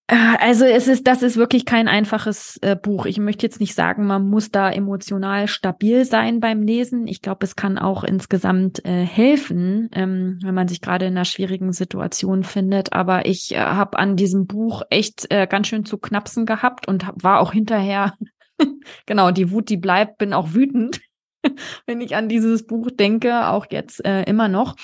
[0.07, 3.05] äh, also es ist, das ist wirklich kein einfaches äh, Buch.
[3.05, 7.07] Ich möchte jetzt nicht sagen, man muss da emotional stabil sein beim Lesen.
[7.07, 11.25] Ich glaube, es kann auch insgesamt äh, helfen, ähm, wenn man sich gerade in einer
[11.25, 12.93] schwierigen Situation findet.
[12.93, 17.05] Aber ich äh, habe an diesem Buch echt äh, ganz schön zu knapsen gehabt und
[17.05, 18.13] hab, war auch hinterher
[19.05, 20.99] genau, die Wut, die bleibt, bin auch wütend.
[21.85, 24.75] wenn ich an dieses Buch denke, auch jetzt äh, immer noch.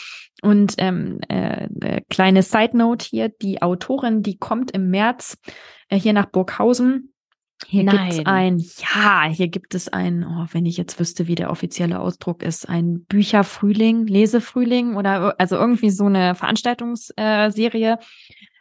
[0.41, 5.37] Und ähm, äh, äh, kleine Side Note hier, die Autorin, die kommt im März
[5.89, 7.13] äh, hier nach Burghausen.
[7.67, 11.35] Hier gibt es ein, ja, hier gibt es ein, oh, wenn ich jetzt wüsste, wie
[11.35, 17.97] der offizielle Ausdruck ist, ein Bücherfrühling, Lesefrühling oder also irgendwie so eine Veranstaltungsserie.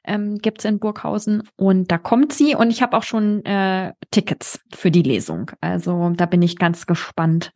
[0.04, 1.48] Ähm, gibt in Burghausen.
[1.56, 5.50] Und da kommt sie und ich habe auch schon äh, Tickets für die Lesung.
[5.60, 7.52] Also da bin ich ganz gespannt,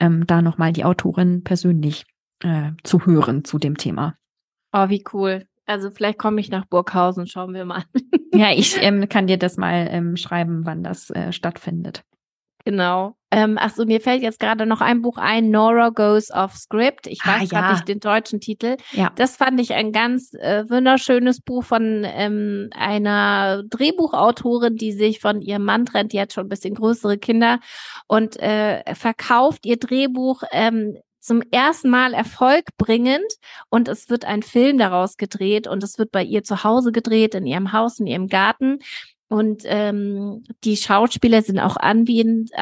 [0.00, 2.04] ähm, da nochmal die Autorin persönlich
[2.42, 4.14] äh, zu hören zu dem Thema.
[4.72, 5.46] Oh, wie cool.
[5.66, 7.84] Also vielleicht komme ich nach Burghausen, schauen wir mal.
[8.32, 12.02] ja, ich ähm, kann dir das mal ähm, schreiben, wann das äh, stattfindet.
[12.66, 13.14] Genau.
[13.30, 17.06] Ähm, ach so, mir fällt jetzt gerade noch ein Buch ein, Nora Goes Off Script.
[17.06, 18.76] Ich ah, weiß ah, gerade nicht den deutschen Titel.
[18.90, 19.12] Ja.
[19.14, 25.42] Das fand ich ein ganz äh, wunderschönes Buch von ähm, einer Drehbuchautorin, die sich von
[25.42, 26.12] ihrem Mann trennt.
[26.12, 27.60] Die hat schon ein bisschen größere Kinder
[28.08, 33.32] und äh, verkauft ihr Drehbuch ähm, zum ersten Mal erfolgbringend
[33.70, 37.36] und es wird ein Film daraus gedreht und es wird bei ihr zu Hause gedreht,
[37.36, 38.78] in ihrem Haus, in ihrem Garten.
[39.28, 42.52] Und ähm, die Schauspieler sind auch anwesend,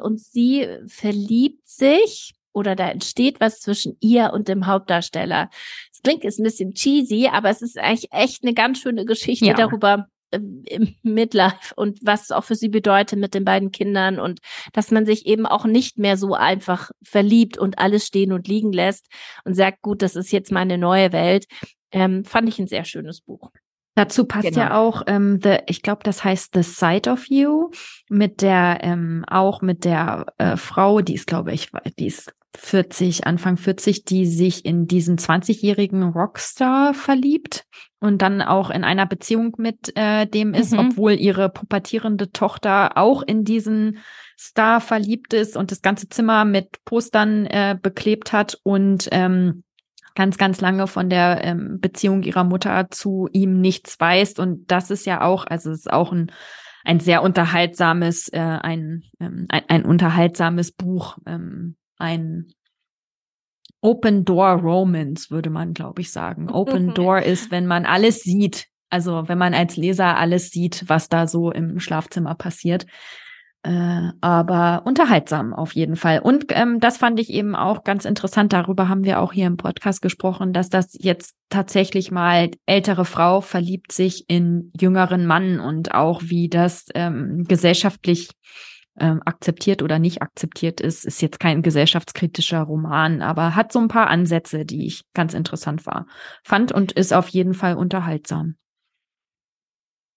[0.00, 5.50] und sie verliebt sich oder da entsteht was zwischen ihr und dem Hauptdarsteller.
[5.92, 9.44] Das klingt ist ein bisschen cheesy, aber es ist eigentlich echt eine ganz schöne Geschichte
[9.44, 9.52] ja.
[9.52, 14.18] darüber, äh, im Midlife und was es auch für sie bedeutet mit den beiden Kindern
[14.18, 14.40] und
[14.72, 18.72] dass man sich eben auch nicht mehr so einfach verliebt und alles stehen und liegen
[18.72, 19.06] lässt
[19.44, 21.44] und sagt, gut, das ist jetzt meine neue Welt.
[21.92, 23.50] Ähm, fand ich ein sehr schönes Buch.
[23.96, 24.60] Dazu passt genau.
[24.60, 27.70] ja auch, ähm, the, ich glaube, das heißt The Sight of You,
[28.10, 33.26] mit der, ähm, auch mit der äh, Frau, die ist, glaube ich, die ist 40,
[33.26, 37.64] Anfang 40, die sich in diesen 20-jährigen Rockstar verliebt
[37.98, 40.90] und dann auch in einer Beziehung mit äh, dem ist, mhm.
[40.90, 43.98] obwohl ihre pubertierende Tochter auch in diesen
[44.38, 49.62] Star verliebt ist und das ganze Zimmer mit Postern äh, beklebt hat und ähm,
[50.16, 54.40] ganz, ganz lange von der ähm, Beziehung ihrer Mutter zu ihm nichts weiß.
[54.40, 56.32] Und das ist ja auch, also es ist auch ein,
[56.84, 62.48] ein sehr unterhaltsames, äh, ein, ähm, ein, ein unterhaltsames Buch, ähm, ein
[63.82, 66.50] Open Door Romance, würde man, glaube ich, sagen.
[66.50, 68.66] Open Door ist, wenn man alles sieht.
[68.88, 72.86] Also wenn man als Leser alles sieht, was da so im Schlafzimmer passiert.
[73.66, 76.20] Äh, aber unterhaltsam auf jeden Fall.
[76.20, 78.52] Und ähm, das fand ich eben auch ganz interessant.
[78.52, 83.40] Darüber haben wir auch hier im Podcast gesprochen, dass das jetzt tatsächlich mal ältere Frau
[83.40, 88.30] verliebt sich in jüngeren Mann und auch wie das ähm, gesellschaftlich
[89.00, 93.88] ähm, akzeptiert oder nicht akzeptiert ist, ist jetzt kein gesellschaftskritischer Roman, aber hat so ein
[93.88, 96.06] paar Ansätze, die ich ganz interessant war,
[96.44, 98.54] fand und ist auf jeden Fall unterhaltsam.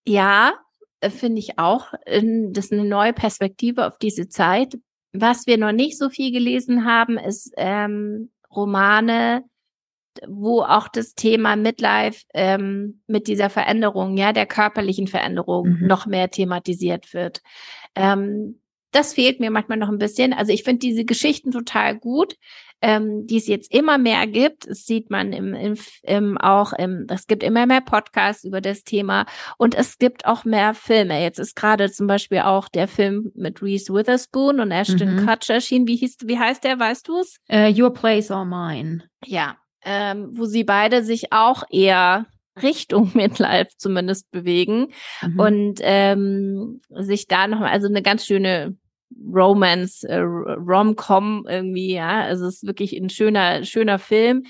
[0.05, 0.53] Ja,
[1.01, 1.93] finde ich auch.
[2.05, 4.77] Das ist eine neue Perspektive auf diese Zeit.
[5.11, 9.43] Was wir noch nicht so viel gelesen haben, ist ähm, Romane,
[10.27, 15.87] wo auch das Thema Midlife ähm, mit dieser Veränderung, ja, der körperlichen Veränderung mhm.
[15.87, 17.41] noch mehr thematisiert wird.
[17.95, 18.59] Ähm,
[18.91, 20.33] das fehlt mir manchmal noch ein bisschen.
[20.33, 22.35] Also ich finde diese Geschichten total gut
[22.81, 24.69] ähm, die es jetzt immer mehr gibt.
[24.69, 28.83] Das sieht man im, im, im auch im, es gibt immer mehr Podcasts über das
[28.83, 29.25] Thema
[29.57, 31.21] und es gibt auch mehr Filme.
[31.21, 35.25] Jetzt ist gerade zum Beispiel auch der Film mit Reese Witherspoon und Ashton mhm.
[35.25, 35.87] Kutcher erschienen.
[35.87, 36.79] Wie hieß, wie heißt der?
[36.79, 37.37] Weißt du es?
[37.51, 39.03] Uh, Your Place or Mine.
[39.25, 42.25] Ja, ähm, wo sie beide sich auch eher
[42.61, 44.87] Richtung Midlife zumindest bewegen
[45.21, 45.39] mhm.
[45.39, 48.75] und ähm, sich da noch also eine ganz schöne
[49.33, 52.21] Romance, äh, Rom-Com irgendwie, ja.
[52.21, 54.43] Also es ist wirklich ein schöner, schöner Film.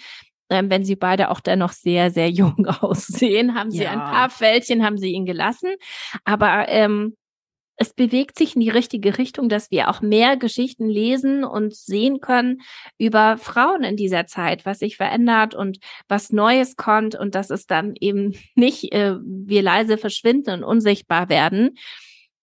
[0.52, 3.91] Ähm, wenn sie beide auch dennoch sehr, sehr jung aussehen, haben sie ja.
[3.91, 5.76] ein paar Fältchen, haben sie ihn gelassen.
[6.26, 7.15] Aber ähm,
[7.82, 12.19] es bewegt sich in die richtige Richtung, dass wir auch mehr Geschichten lesen und sehen
[12.19, 12.62] können
[12.98, 17.67] über Frauen in dieser Zeit, was sich verändert und was Neues kommt und dass es
[17.67, 21.78] dann eben nicht äh, wir leise verschwinden und unsichtbar werden.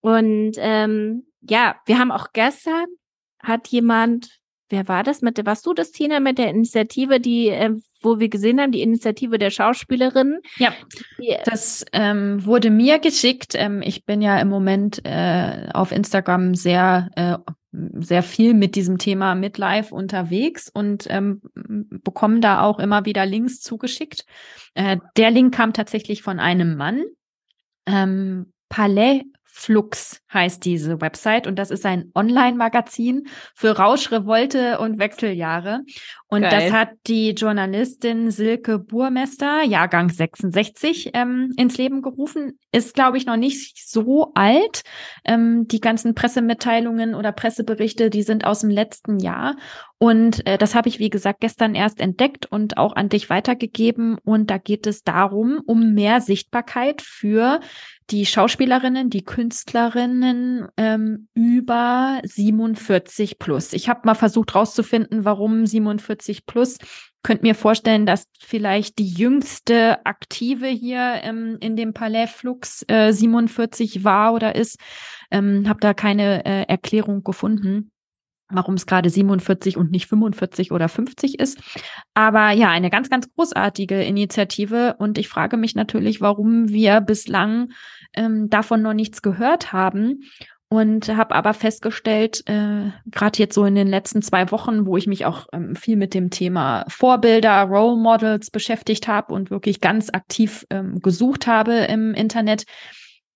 [0.07, 2.87] Und ähm, ja, wir haben auch gestern
[3.42, 4.38] hat jemand,
[4.69, 8.21] wer war das mit der, warst du das, Tina, mit der Initiative, die, äh, wo
[8.21, 10.38] wir gesehen haben, die Initiative der Schauspielerinnen?
[10.59, 10.73] Ja,
[11.19, 13.55] die, das ähm, wurde mir geschickt.
[13.57, 17.38] Ähm, ich bin ja im Moment äh, auf Instagram sehr äh,
[17.73, 21.42] sehr viel mit diesem Thema Midlife unterwegs und ähm,
[22.05, 24.25] bekommen da auch immer wieder Links zugeschickt.
[24.75, 27.03] Äh, der Link kam tatsächlich von einem Mann.
[27.87, 29.25] Ähm, Palais
[29.59, 35.81] Flux heißt diese Website und das ist ein Online-Magazin für Rauschrevolte und Wechseljahre.
[36.29, 36.51] Und Geil.
[36.51, 42.59] das hat die Journalistin Silke Burmester, Jahrgang 66, ähm, ins Leben gerufen.
[42.71, 44.83] Ist, glaube ich, noch nicht so alt.
[45.25, 49.57] Ähm, die ganzen Pressemitteilungen oder Presseberichte, die sind aus dem letzten Jahr.
[49.99, 54.19] Und äh, das habe ich, wie gesagt, gestern erst entdeckt und auch an dich weitergegeben.
[54.23, 57.61] Und da geht es darum, um mehr Sichtbarkeit für
[58.11, 63.73] die Schauspielerinnen, die Künstlerinnen ähm, über 47 plus.
[63.73, 66.79] Ich habe mal versucht rauszufinden, warum 47 plus.
[67.23, 73.12] könnte mir vorstellen, dass vielleicht die jüngste Aktive hier ähm, in dem Palais Flux äh,
[73.12, 74.79] 47 war oder ist.
[75.33, 77.90] Ähm, habe da keine äh, Erklärung gefunden
[78.50, 81.59] warum es gerade 47 und nicht 45 oder 50 ist.
[82.14, 84.96] Aber ja, eine ganz, ganz großartige Initiative.
[84.98, 87.72] Und ich frage mich natürlich, warum wir bislang
[88.14, 90.22] ähm, davon noch nichts gehört haben.
[90.68, 95.06] Und habe aber festgestellt, äh, gerade jetzt so in den letzten zwei Wochen, wo ich
[95.06, 100.11] mich auch ähm, viel mit dem Thema Vorbilder, Role Models beschäftigt habe und wirklich ganz
[100.12, 102.64] aktiv ähm, gesucht habe im Internet,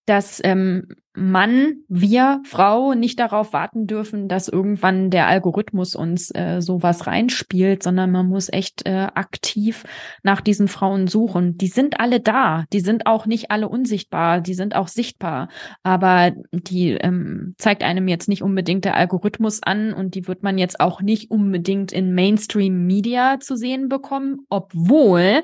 [0.07, 6.61] dass ähm, Mann, wir, Frau nicht darauf warten dürfen, dass irgendwann der Algorithmus uns äh,
[6.61, 9.85] sowas reinspielt, sondern man muss echt äh, aktiv
[10.23, 11.59] nach diesen Frauen suchen.
[11.59, 15.49] Die sind alle da, die sind auch nicht alle unsichtbar, die sind auch sichtbar,
[15.83, 20.59] aber die ähm, zeigt einem jetzt nicht unbedingt der Algorithmus an und die wird man
[20.59, 25.43] jetzt auch nicht unbedingt in Mainstream Media zu sehen bekommen, obwohl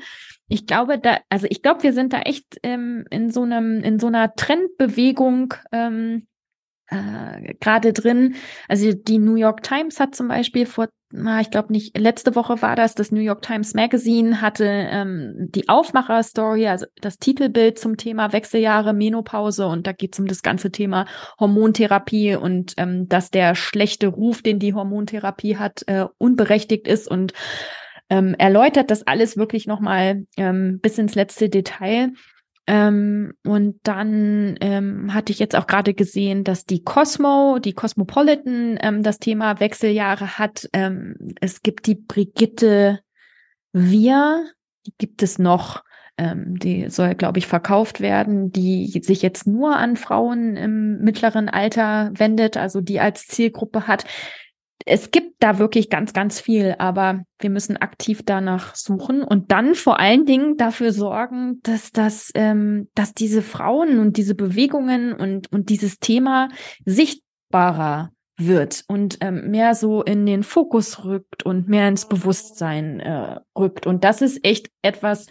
[0.48, 3.98] ich glaube, da, also ich glaube, wir sind da echt ähm, in so einem, in
[3.98, 6.26] so einer Trendbewegung ähm,
[6.88, 8.36] äh, gerade drin.
[8.68, 10.88] Also die New York Times hat zum Beispiel vor,
[11.40, 15.68] ich glaube nicht, letzte Woche war das, das New York Times Magazine hatte ähm, die
[15.68, 20.70] Aufmacher-Story, also das Titelbild zum Thema Wechseljahre, Menopause und da geht es um das ganze
[20.70, 21.06] Thema
[21.40, 27.32] Hormontherapie und ähm, dass der schlechte Ruf, den die Hormontherapie hat, äh, unberechtigt ist und
[28.10, 32.12] ähm, erläutert das alles wirklich nochmal ähm, bis ins letzte Detail.
[32.66, 38.76] Ähm, und dann ähm, hatte ich jetzt auch gerade gesehen, dass die Cosmo, die Cosmopolitan,
[38.80, 40.68] ähm, das Thema Wechseljahre hat.
[40.72, 43.00] Ähm, es gibt die Brigitte
[43.72, 44.46] Wir,
[44.86, 45.84] die gibt es noch.
[46.18, 51.50] Ähm, die soll, glaube ich, verkauft werden, die sich jetzt nur an Frauen im mittleren
[51.50, 54.06] Alter wendet, also die als Zielgruppe hat
[54.84, 59.74] es gibt da wirklich ganz, ganz viel, aber wir müssen aktiv danach suchen und dann
[59.74, 65.50] vor allen Dingen dafür sorgen, dass das, ähm, dass diese Frauen und diese Bewegungen und,
[65.52, 66.48] und dieses Thema
[66.84, 73.40] sichtbarer wird und ähm, mehr so in den Fokus rückt und mehr ins Bewusstsein äh,
[73.58, 73.86] rückt.
[73.86, 75.26] Und das ist echt etwas,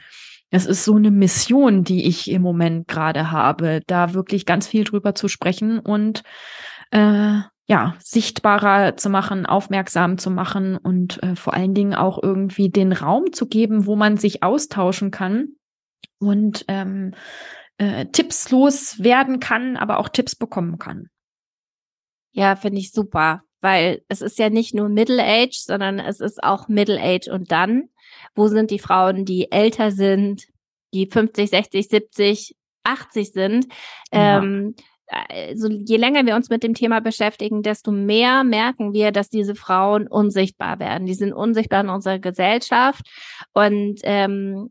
[0.49, 4.84] das ist so eine Mission, die ich im Moment gerade habe, da wirklich ganz viel
[4.84, 6.23] drüber zu sprechen und
[6.91, 12.69] äh, ja, sichtbarer zu machen, aufmerksam zu machen und äh, vor allen Dingen auch irgendwie
[12.69, 15.56] den Raum zu geben, wo man sich austauschen kann
[16.19, 17.15] und ähm,
[17.78, 21.10] äh, Tipps loswerden kann, aber auch Tipps bekommen kann.
[22.32, 26.43] Ja, finde ich super, weil es ist ja nicht nur Middle Age, sondern es ist
[26.43, 27.89] auch Middle Age und dann,
[28.36, 30.45] wo sind die Frauen, die älter sind,
[30.93, 33.67] die 50, 60, 70, 80 sind,
[34.13, 34.38] ja.
[34.38, 34.75] ähm,
[35.07, 39.55] also je länger wir uns mit dem Thema beschäftigen, desto mehr merken wir, dass diese
[39.55, 41.05] Frauen unsichtbar werden.
[41.05, 43.05] Die sind unsichtbar in unserer Gesellschaft.
[43.53, 44.69] Und ähm,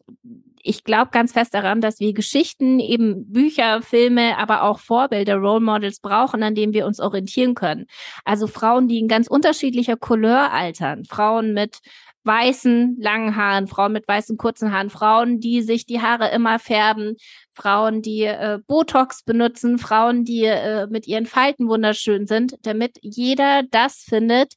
[0.66, 5.61] ich glaube ganz fest daran, dass wir Geschichten, eben Bücher, Filme, aber auch Vorbilder, Role
[5.61, 7.87] Models brauchen, an denen wir uns orientieren können.
[8.25, 11.81] Also Frauen, die in ganz unterschiedlicher Couleur altern, Frauen mit
[12.25, 17.17] weißen, langen Haaren, Frauen mit weißen, kurzen Haaren, Frauen, die sich die Haare immer färben,
[17.55, 23.63] Frauen, die äh, Botox benutzen, Frauen, die äh, mit ihren Falten wunderschön sind, damit jeder
[23.71, 24.55] das findet,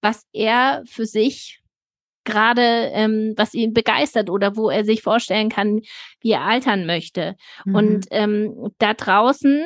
[0.00, 1.60] was er für sich
[2.24, 5.80] gerade, ähm, was ihn begeistert oder wo er sich vorstellen kann,
[6.20, 7.34] wie er altern möchte.
[7.64, 7.74] Mhm.
[7.74, 9.62] Und ähm, da draußen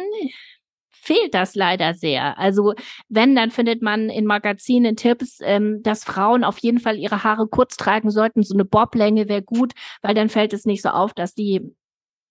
[1.05, 2.39] fehlt das leider sehr.
[2.39, 2.75] Also
[3.09, 7.47] wenn, dann findet man in Magazinen Tipps, ähm, dass Frauen auf jeden Fall ihre Haare
[7.47, 8.43] kurz tragen sollten.
[8.43, 11.75] So eine Boblänge wäre gut, weil dann fällt es nicht so auf, dass die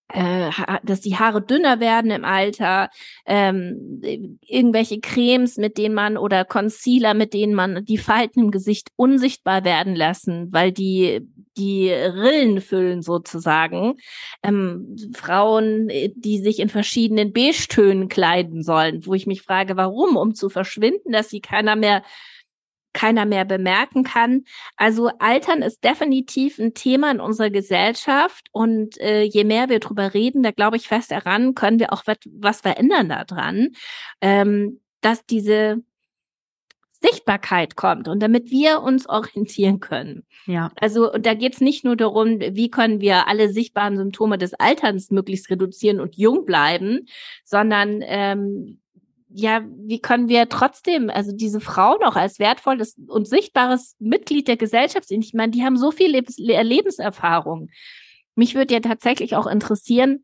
[0.08, 0.50] äh,
[0.82, 2.90] dass die Haare dünner werden im Alter,
[3.26, 4.00] ähm,
[4.42, 9.64] irgendwelche Cremes, mit denen man oder Concealer, mit denen man die Falten im Gesicht unsichtbar
[9.64, 11.20] werden lassen, weil die
[11.56, 13.94] die Rillen füllen sozusagen.
[14.42, 20.16] Ähm, Frauen, die sich in verschiedenen Beige-Tönen kleiden sollen, wo ich mich frage, warum?
[20.16, 22.02] Um zu verschwinden, dass sie keiner mehr
[22.94, 24.44] keiner mehr bemerken kann.
[24.76, 30.14] Also Altern ist definitiv ein Thema in unserer Gesellschaft und äh, je mehr wir drüber
[30.14, 33.70] reden, da glaube ich fest daran, können wir auch was verändern daran,
[34.22, 35.82] ähm, dass diese
[36.92, 40.24] Sichtbarkeit kommt und damit wir uns orientieren können.
[40.46, 40.70] Ja.
[40.80, 44.54] Also und da geht es nicht nur darum, wie können wir alle sichtbaren Symptome des
[44.54, 47.06] Alterns möglichst reduzieren und jung bleiben,
[47.44, 48.80] sondern ähm,
[49.36, 54.56] ja, wie können wir trotzdem, also diese Frauen auch als wertvolles und sichtbares Mitglied der
[54.56, 55.22] Gesellschaft sehen?
[55.22, 57.68] Ich meine, die haben so viel Lebens Lebenserfahrung.
[58.36, 60.23] Mich würde ja tatsächlich auch interessieren,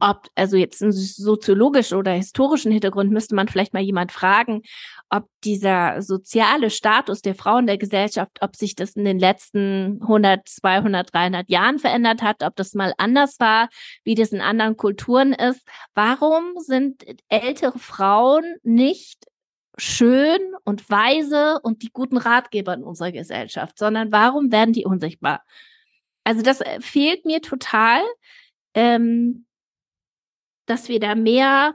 [0.00, 4.62] ob, also jetzt einen soziologischen oder historischen Hintergrund müsste man vielleicht mal jemand fragen,
[5.10, 10.48] ob dieser soziale Status der Frauen der Gesellschaft, ob sich das in den letzten 100,
[10.48, 13.68] 200, 300 Jahren verändert hat, ob das mal anders war,
[14.04, 15.66] wie das in anderen Kulturen ist.
[15.94, 19.26] Warum sind ältere Frauen nicht
[19.78, 25.42] schön und weise und die guten Ratgeber in unserer Gesellschaft, sondern warum werden die unsichtbar?
[26.24, 28.00] Also das äh, fehlt mir total.
[28.74, 29.46] Ähm,
[30.66, 31.74] dass wir da mehr,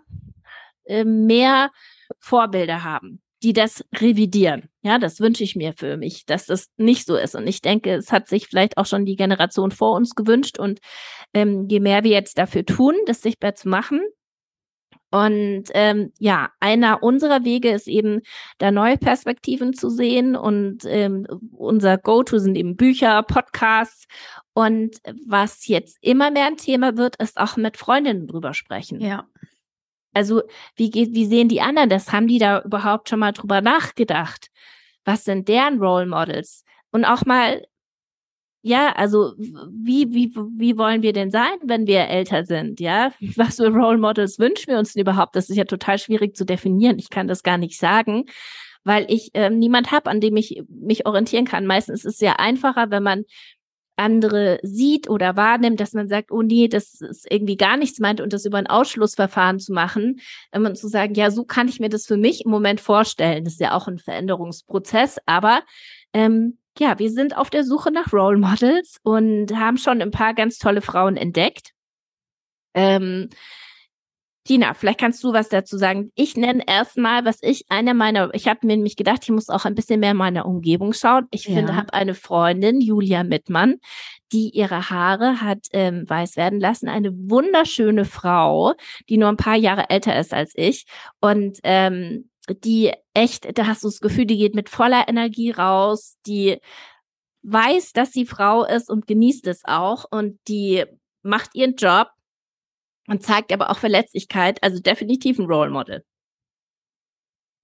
[0.85, 1.71] äh, mehr
[2.19, 4.69] Vorbilder haben, die das revidieren.
[4.81, 7.35] Ja, das wünsche ich mir für mich, dass das nicht so ist.
[7.35, 10.59] Und ich denke, es hat sich vielleicht auch schon die Generation vor uns gewünscht.
[10.59, 10.79] Und
[11.33, 14.01] ähm, je mehr wir jetzt dafür tun, das sichtbar zu machen,
[15.10, 18.22] und ähm, ja, einer unserer Wege ist eben,
[18.58, 20.36] da neue Perspektiven zu sehen.
[20.36, 24.05] Und ähm, unser Go-To sind eben Bücher, Podcasts.
[24.53, 28.99] Und was jetzt immer mehr ein Thema wird, ist auch mit Freundinnen drüber sprechen.
[28.99, 29.28] Ja.
[30.14, 30.41] Also
[30.76, 32.12] wie geht, wie sehen die anderen das?
[32.12, 34.47] Haben die da überhaupt schon mal drüber nachgedacht?
[35.05, 36.66] Was sind deren Role Models?
[36.91, 37.66] Und auch mal
[38.68, 42.80] ja, also wie, wie, wie wollen wir denn sein, wenn wir älter sind?
[42.80, 45.36] Ja, was für Role Models wünschen wir uns denn überhaupt?
[45.36, 46.99] Das ist ja total schwierig zu definieren.
[46.99, 48.26] Ich kann das gar nicht sagen,
[48.84, 51.65] weil ich ähm, niemand habe, an dem ich mich orientieren kann.
[51.65, 53.24] Meistens ist es sehr einfacher, wenn man
[53.97, 58.22] andere sieht oder wahrnimmt, dass man sagt, oh nee, das ist irgendwie gar nichts meint
[58.22, 60.20] und das über ein Ausschlussverfahren zu machen,
[60.55, 63.43] um zu sagen, ja, so kann ich mir das für mich im Moment vorstellen.
[63.43, 65.61] Das ist ja auch ein Veränderungsprozess, aber
[66.13, 70.34] ähm, ja, wir sind auf der Suche nach Role Models und haben schon ein paar
[70.34, 71.71] ganz tolle Frauen entdeckt.
[72.73, 73.30] Ähm,
[74.47, 76.11] Tina, vielleicht kannst du was dazu sagen.
[76.15, 79.65] Ich nenne erstmal, was ich eine meiner, ich habe mir nämlich gedacht, ich muss auch
[79.65, 81.28] ein bisschen mehr in meiner Umgebung schauen.
[81.32, 81.55] Ich ja.
[81.55, 83.75] finde, habe eine Freundin, Julia Mittmann,
[84.32, 86.88] die ihre Haare hat ähm, weiß werden lassen.
[86.88, 88.73] Eine wunderschöne Frau,
[89.09, 90.86] die nur ein paar Jahre älter ist als ich
[91.19, 96.18] und ähm, die echt, da hast du das Gefühl, die geht mit voller Energie raus,
[96.26, 96.60] die
[97.43, 100.86] weiß, dass sie Frau ist und genießt es auch und die
[101.22, 102.10] macht ihren Job
[103.08, 106.04] und zeigt aber auch Verletzlichkeit, also definitiv ein Role Model.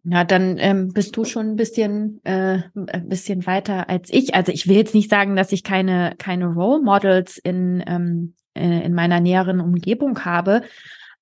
[0.06, 4.36] Ja, dann ähm, bist du schon ein bisschen, äh, ein bisschen weiter als ich.
[4.36, 8.86] Also ich will jetzt nicht sagen, dass ich keine, keine Role Models in, ähm, äh,
[8.86, 10.64] in meiner näheren Umgebung habe,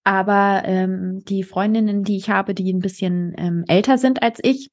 [0.03, 4.69] aber ähm, die Freundinnen, die ich habe, die ein bisschen ähm, älter sind als ich,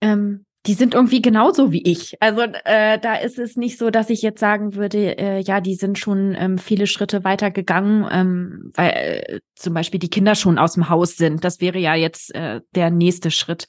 [0.00, 2.14] ähm, die sind irgendwie genauso wie ich.
[2.20, 5.74] Also äh, da ist es nicht so, dass ich jetzt sagen würde, äh, ja, die
[5.74, 10.58] sind schon ähm, viele Schritte weiter gegangen, ähm, weil äh, zum Beispiel die Kinder schon
[10.58, 11.44] aus dem Haus sind.
[11.44, 13.66] Das wäre ja jetzt äh, der nächste Schritt.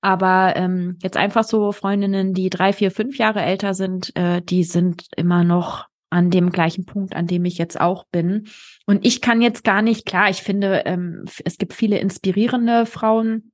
[0.00, 4.64] Aber ähm, jetzt einfach so Freundinnen, die drei, vier, fünf Jahre älter sind, äh, die
[4.64, 8.48] sind immer noch an dem gleichen Punkt, an dem ich jetzt auch bin.
[8.86, 13.52] Und ich kann jetzt gar nicht, klar, ich finde, ähm, es gibt viele inspirierende Frauen.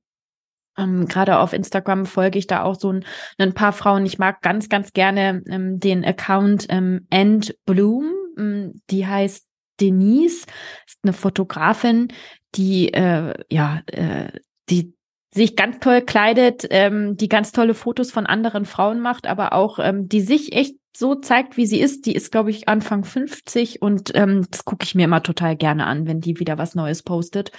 [0.77, 3.05] Ähm, Gerade auf Instagram folge ich da auch so ein,
[3.37, 4.05] ein paar Frauen.
[4.05, 8.11] Ich mag ganz, ganz gerne ähm, den Account ähm, End Bloom.
[8.37, 9.47] Ähm, die heißt
[9.79, 10.45] Denise,
[10.85, 12.09] ist eine Fotografin,
[12.55, 14.33] die äh, ja, äh,
[14.69, 14.93] die
[15.33, 19.79] sich ganz toll kleidet, ähm, die ganz tolle Fotos von anderen Frauen macht, aber auch
[19.79, 22.05] ähm, die sich echt so zeigt, wie sie ist.
[22.05, 25.85] Die ist, glaube ich, Anfang 50 und ähm, das gucke ich mir immer total gerne
[25.85, 27.51] an, wenn die wieder was Neues postet.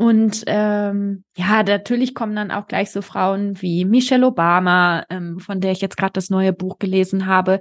[0.00, 5.60] Und ähm, ja, natürlich kommen dann auch gleich so Frauen wie Michelle Obama, ähm, von
[5.60, 7.60] der ich jetzt gerade das neue Buch gelesen habe,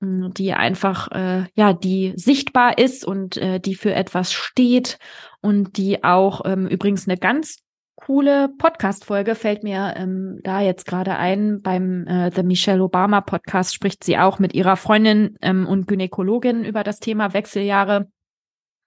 [0.00, 4.98] mm, die einfach äh, ja die sichtbar ist und äh, die für etwas steht
[5.40, 7.58] und die auch ähm, übrigens eine ganz
[7.98, 11.60] coole Podcast-Folge fällt mir ähm, da jetzt gerade ein.
[11.60, 16.64] Beim äh, The Michelle Obama Podcast spricht sie auch mit ihrer Freundin ähm, und Gynäkologin
[16.64, 18.08] über das Thema Wechseljahre.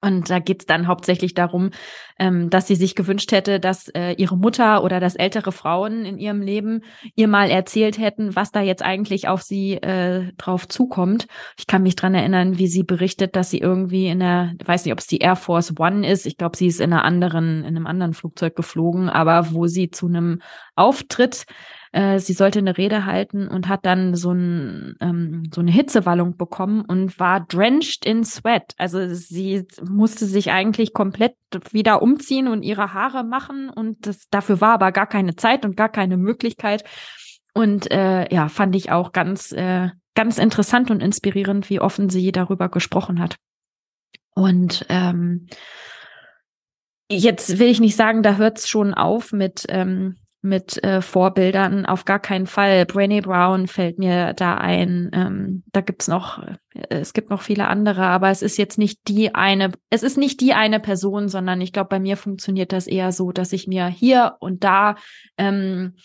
[0.02, 1.70] Und da geht es dann hauptsächlich darum,
[2.18, 6.18] ähm, dass sie sich gewünscht hätte, dass äh, ihre Mutter oder dass ältere Frauen in
[6.18, 6.84] ihrem Leben
[7.16, 11.28] ihr mal erzählt hätten, was da jetzt eigentlich auf sie äh, drauf zukommt.
[11.58, 14.94] Ich kann mich dran erinnern, wie sie berichtet, dass sie irgendwie in der, weiß nicht,
[14.94, 16.26] ob es die Air Force One ist.
[16.26, 19.92] Ich glaube, sie ist in einer anderen, in einem anderen Flugzeug geflogen, aber wo sie
[19.92, 20.42] zu einem
[20.76, 21.46] Auftritt
[21.92, 26.38] äh, sie sollte eine Rede halten und hat dann so, ein, ähm, so eine Hitzewallung
[26.38, 28.74] bekommen und war drenched in sweat.
[28.78, 31.36] Also sie musste sich eigentlich komplett
[31.72, 35.76] wieder umziehen und ihre Haare machen und das, dafür war aber gar keine Zeit und
[35.76, 36.84] gar keine Möglichkeit.
[37.54, 42.32] Und äh, ja, fand ich auch ganz, äh, ganz interessant und inspirierend, wie offen sie
[42.32, 43.36] darüber gesprochen hat.
[44.34, 45.48] Und ähm,
[47.10, 51.86] jetzt will ich nicht sagen, da hört es schon auf mit, ähm, mit äh, Vorbildern.
[51.86, 52.84] Auf gar keinen Fall.
[52.84, 55.12] Brené Brown fällt mir da ein.
[55.14, 56.58] Ähm, da gibt's noch, äh,
[56.90, 60.42] es gibt noch viele andere, aber es ist jetzt nicht die eine, es ist nicht
[60.42, 63.88] die eine Person, sondern ich glaube, bei mir funktioniert das eher so, dass ich mir
[63.88, 64.96] hier und da
[65.38, 65.96] ähm,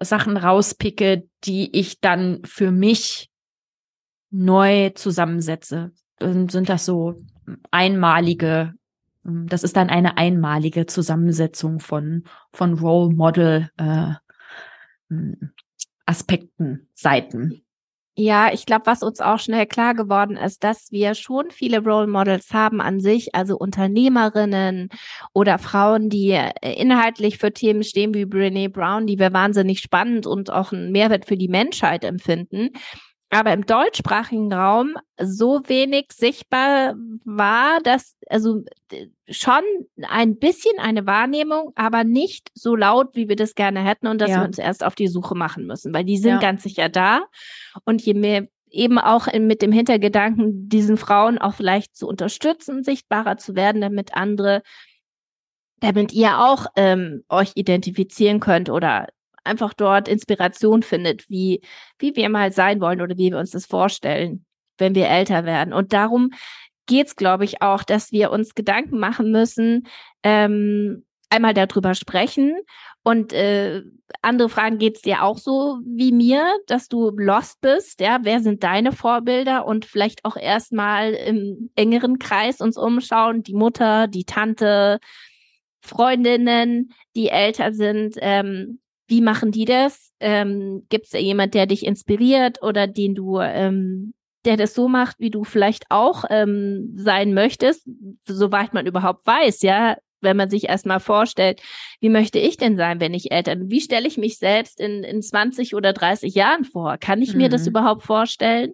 [0.00, 3.30] Sachen rauspicke, die ich dann für mich
[4.30, 5.92] neu zusammensetze.
[6.18, 7.16] Dann sind das so
[7.70, 8.74] einmalige
[9.24, 14.14] das ist dann eine einmalige Zusammensetzung von, von Role Model äh,
[16.06, 17.64] Aspekten, Seiten.
[18.14, 22.06] Ja, ich glaube, was uns auch schnell klar geworden ist, dass wir schon viele Role
[22.06, 24.90] Models haben an sich, also Unternehmerinnen
[25.32, 30.26] oder Frauen, die äh, inhaltlich für Themen stehen wie Brene Brown, die wir wahnsinnig spannend
[30.26, 32.70] und auch einen Mehrwert für die Menschheit empfinden
[33.32, 38.62] aber im deutschsprachigen Raum so wenig sichtbar war, dass also
[39.26, 39.62] schon
[40.02, 44.30] ein bisschen eine Wahrnehmung, aber nicht so laut, wie wir das gerne hätten und dass
[44.30, 44.40] ja.
[44.40, 46.38] wir uns erst auf die Suche machen müssen, weil die sind ja.
[46.40, 47.22] ganz sicher da
[47.84, 53.38] und je mehr eben auch mit dem Hintergedanken, diesen Frauen auch vielleicht zu unterstützen, sichtbarer
[53.38, 54.62] zu werden, damit andere
[55.80, 59.08] damit ihr auch ähm, euch identifizieren könnt oder
[59.44, 61.62] einfach dort Inspiration findet, wie,
[61.98, 64.44] wie wir mal sein wollen oder wie wir uns das vorstellen,
[64.78, 65.72] wenn wir älter werden.
[65.72, 66.30] Und darum
[66.86, 69.86] geht's, glaube ich, auch, dass wir uns Gedanken machen müssen,
[70.22, 72.56] ähm, einmal darüber sprechen.
[73.04, 73.82] Und äh,
[74.20, 78.62] andere Fragen geht's dir auch so wie mir, dass du lost bist, ja, wer sind
[78.62, 79.66] deine Vorbilder?
[79.66, 85.00] Und vielleicht auch erstmal im engeren Kreis uns umschauen, die Mutter, die Tante,
[85.80, 88.78] Freundinnen, die älter sind, ähm,
[89.08, 90.10] wie machen die das?
[90.20, 94.88] Ähm, Gibt es da jemand, der dich inspiriert oder den du, ähm, der das so
[94.88, 97.88] macht, wie du vielleicht auch ähm, sein möchtest,
[98.26, 101.60] soweit man überhaupt weiß, ja, wenn man sich erstmal vorstellt,
[102.00, 103.70] wie möchte ich denn sein, wenn ich älter bin?
[103.70, 106.96] Wie stelle ich mich selbst in, in 20 oder 30 Jahren vor?
[106.96, 107.38] Kann ich mhm.
[107.38, 107.68] mir das mhm.
[107.68, 108.72] überhaupt vorstellen?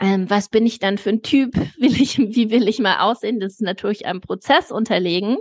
[0.00, 1.54] Ähm, was bin ich dann für ein Typ?
[1.78, 3.40] Will ich, wie will ich mal aussehen?
[3.40, 5.38] Das ist natürlich einem Prozess unterlegen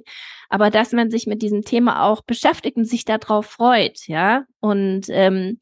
[0.52, 4.44] aber dass man sich mit diesem Thema auch beschäftigt und sich darauf freut, ja.
[4.60, 5.60] Und ähm,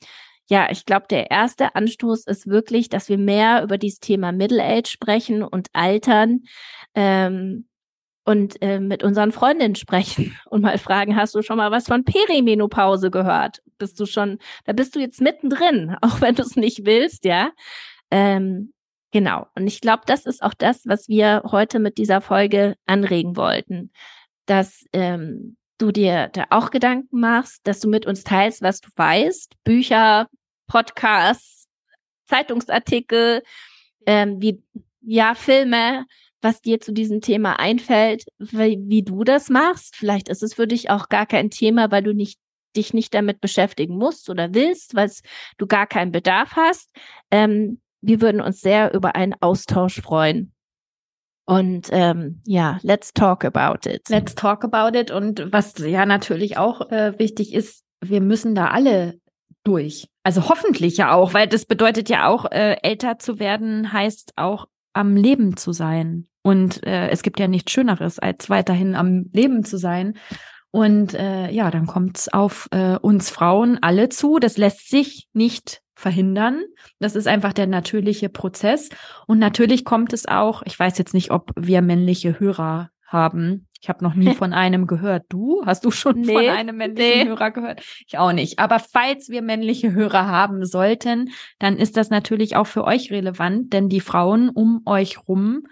[0.47, 4.63] ja, ich glaube, der erste Anstoß ist wirklich, dass wir mehr über dieses Thema Middle
[4.63, 6.41] Age sprechen und Altern
[6.95, 7.67] ähm,
[8.25, 12.03] und äh, mit unseren Freundinnen sprechen und mal fragen, hast du schon mal was von
[12.03, 13.61] Perimenopause gehört?
[13.77, 17.51] Bist du schon, da bist du jetzt mittendrin, auch wenn du es nicht willst, ja.
[18.09, 18.73] Ähm,
[19.11, 19.45] genau.
[19.53, 23.91] Und ich glaube, das ist auch das, was wir heute mit dieser Folge anregen wollten
[24.50, 28.89] dass ähm, du dir da auch Gedanken machst, dass du mit uns teilst, was du
[28.95, 30.28] weißt, Bücher,
[30.68, 31.68] Podcasts,
[32.26, 33.43] Zeitungsartikel,
[34.06, 34.62] ähm, wie
[35.02, 36.06] ja Filme,
[36.41, 39.95] was dir zu diesem Thema einfällt, wie, wie du das machst.
[39.95, 42.39] Vielleicht ist es für dich auch gar kein Thema, weil du nicht
[42.76, 45.12] dich nicht damit beschäftigen musst oder willst, weil
[45.58, 46.89] du gar keinen Bedarf hast.
[47.32, 50.54] Ähm, wir würden uns sehr über einen Austausch freuen.
[51.50, 54.08] Und ähm, ja, let's talk about it.
[54.08, 55.10] Let's talk about it.
[55.10, 59.20] Und was ja natürlich auch äh, wichtig ist, wir müssen da alle
[59.64, 60.08] durch.
[60.22, 64.68] Also hoffentlich ja auch, weil das bedeutet ja auch, äh, älter zu werden heißt auch
[64.93, 66.28] am Leben zu sein.
[66.43, 70.20] Und äh, es gibt ja nichts Schöneres, als weiterhin am Leben zu sein.
[70.70, 74.38] Und äh, ja, dann kommt es auf äh, uns Frauen alle zu.
[74.38, 76.64] Das lässt sich nicht verhindern.
[77.00, 78.89] Das ist einfach der natürliche Prozess.
[79.28, 83.68] Und natürlich kommt es auch, ich weiß jetzt nicht, ob wir männliche Hörer haben.
[83.82, 85.26] Ich habe noch nie von einem gehört.
[85.30, 85.62] Du?
[85.66, 87.28] Hast du schon nee, von einem männlichen nee.
[87.28, 87.82] Hörer gehört?
[88.08, 88.60] Ich auch nicht.
[88.60, 93.74] Aber falls wir männliche Hörer haben sollten, dann ist das natürlich auch für euch relevant,
[93.74, 95.64] denn die Frauen um euch rum,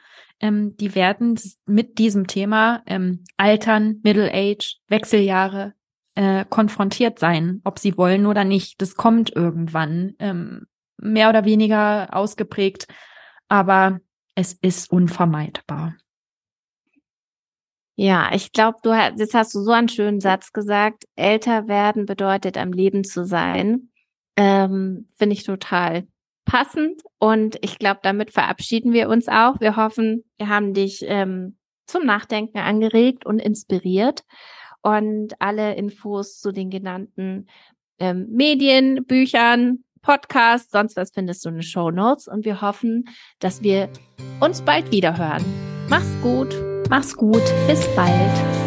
[0.42, 5.74] ähm, die werden mit diesem Thema ähm, Altern, Middle Age, Wechseljahre,
[6.18, 8.82] äh, konfrontiert sein, ob sie wollen oder nicht.
[8.82, 10.66] Das kommt irgendwann, ähm,
[10.98, 12.88] mehr oder weniger ausgeprägt,
[13.50, 14.00] aber
[14.34, 15.96] es ist unvermeidbar.
[17.96, 21.04] Ja, ich glaube, du hast, jetzt hast du so einen schönen Satz gesagt.
[21.16, 23.92] Älter werden bedeutet am Leben zu sein.
[24.36, 26.08] Ähm, Finde ich total
[26.46, 27.04] passend.
[27.20, 29.60] Und ich glaube, damit verabschieden wir uns auch.
[29.60, 34.24] Wir hoffen, wir haben dich ähm, zum Nachdenken angeregt und inspiriert
[34.82, 37.48] und alle Infos zu den genannten
[38.00, 43.06] ähm, Medien, Büchern, Podcasts, sonst was findest du in den Show Notes und wir hoffen,
[43.40, 43.90] dass wir
[44.40, 45.44] uns bald wieder hören.
[45.90, 46.56] Mach's gut.
[46.90, 47.44] Mach's gut.
[47.68, 48.67] Bis bald.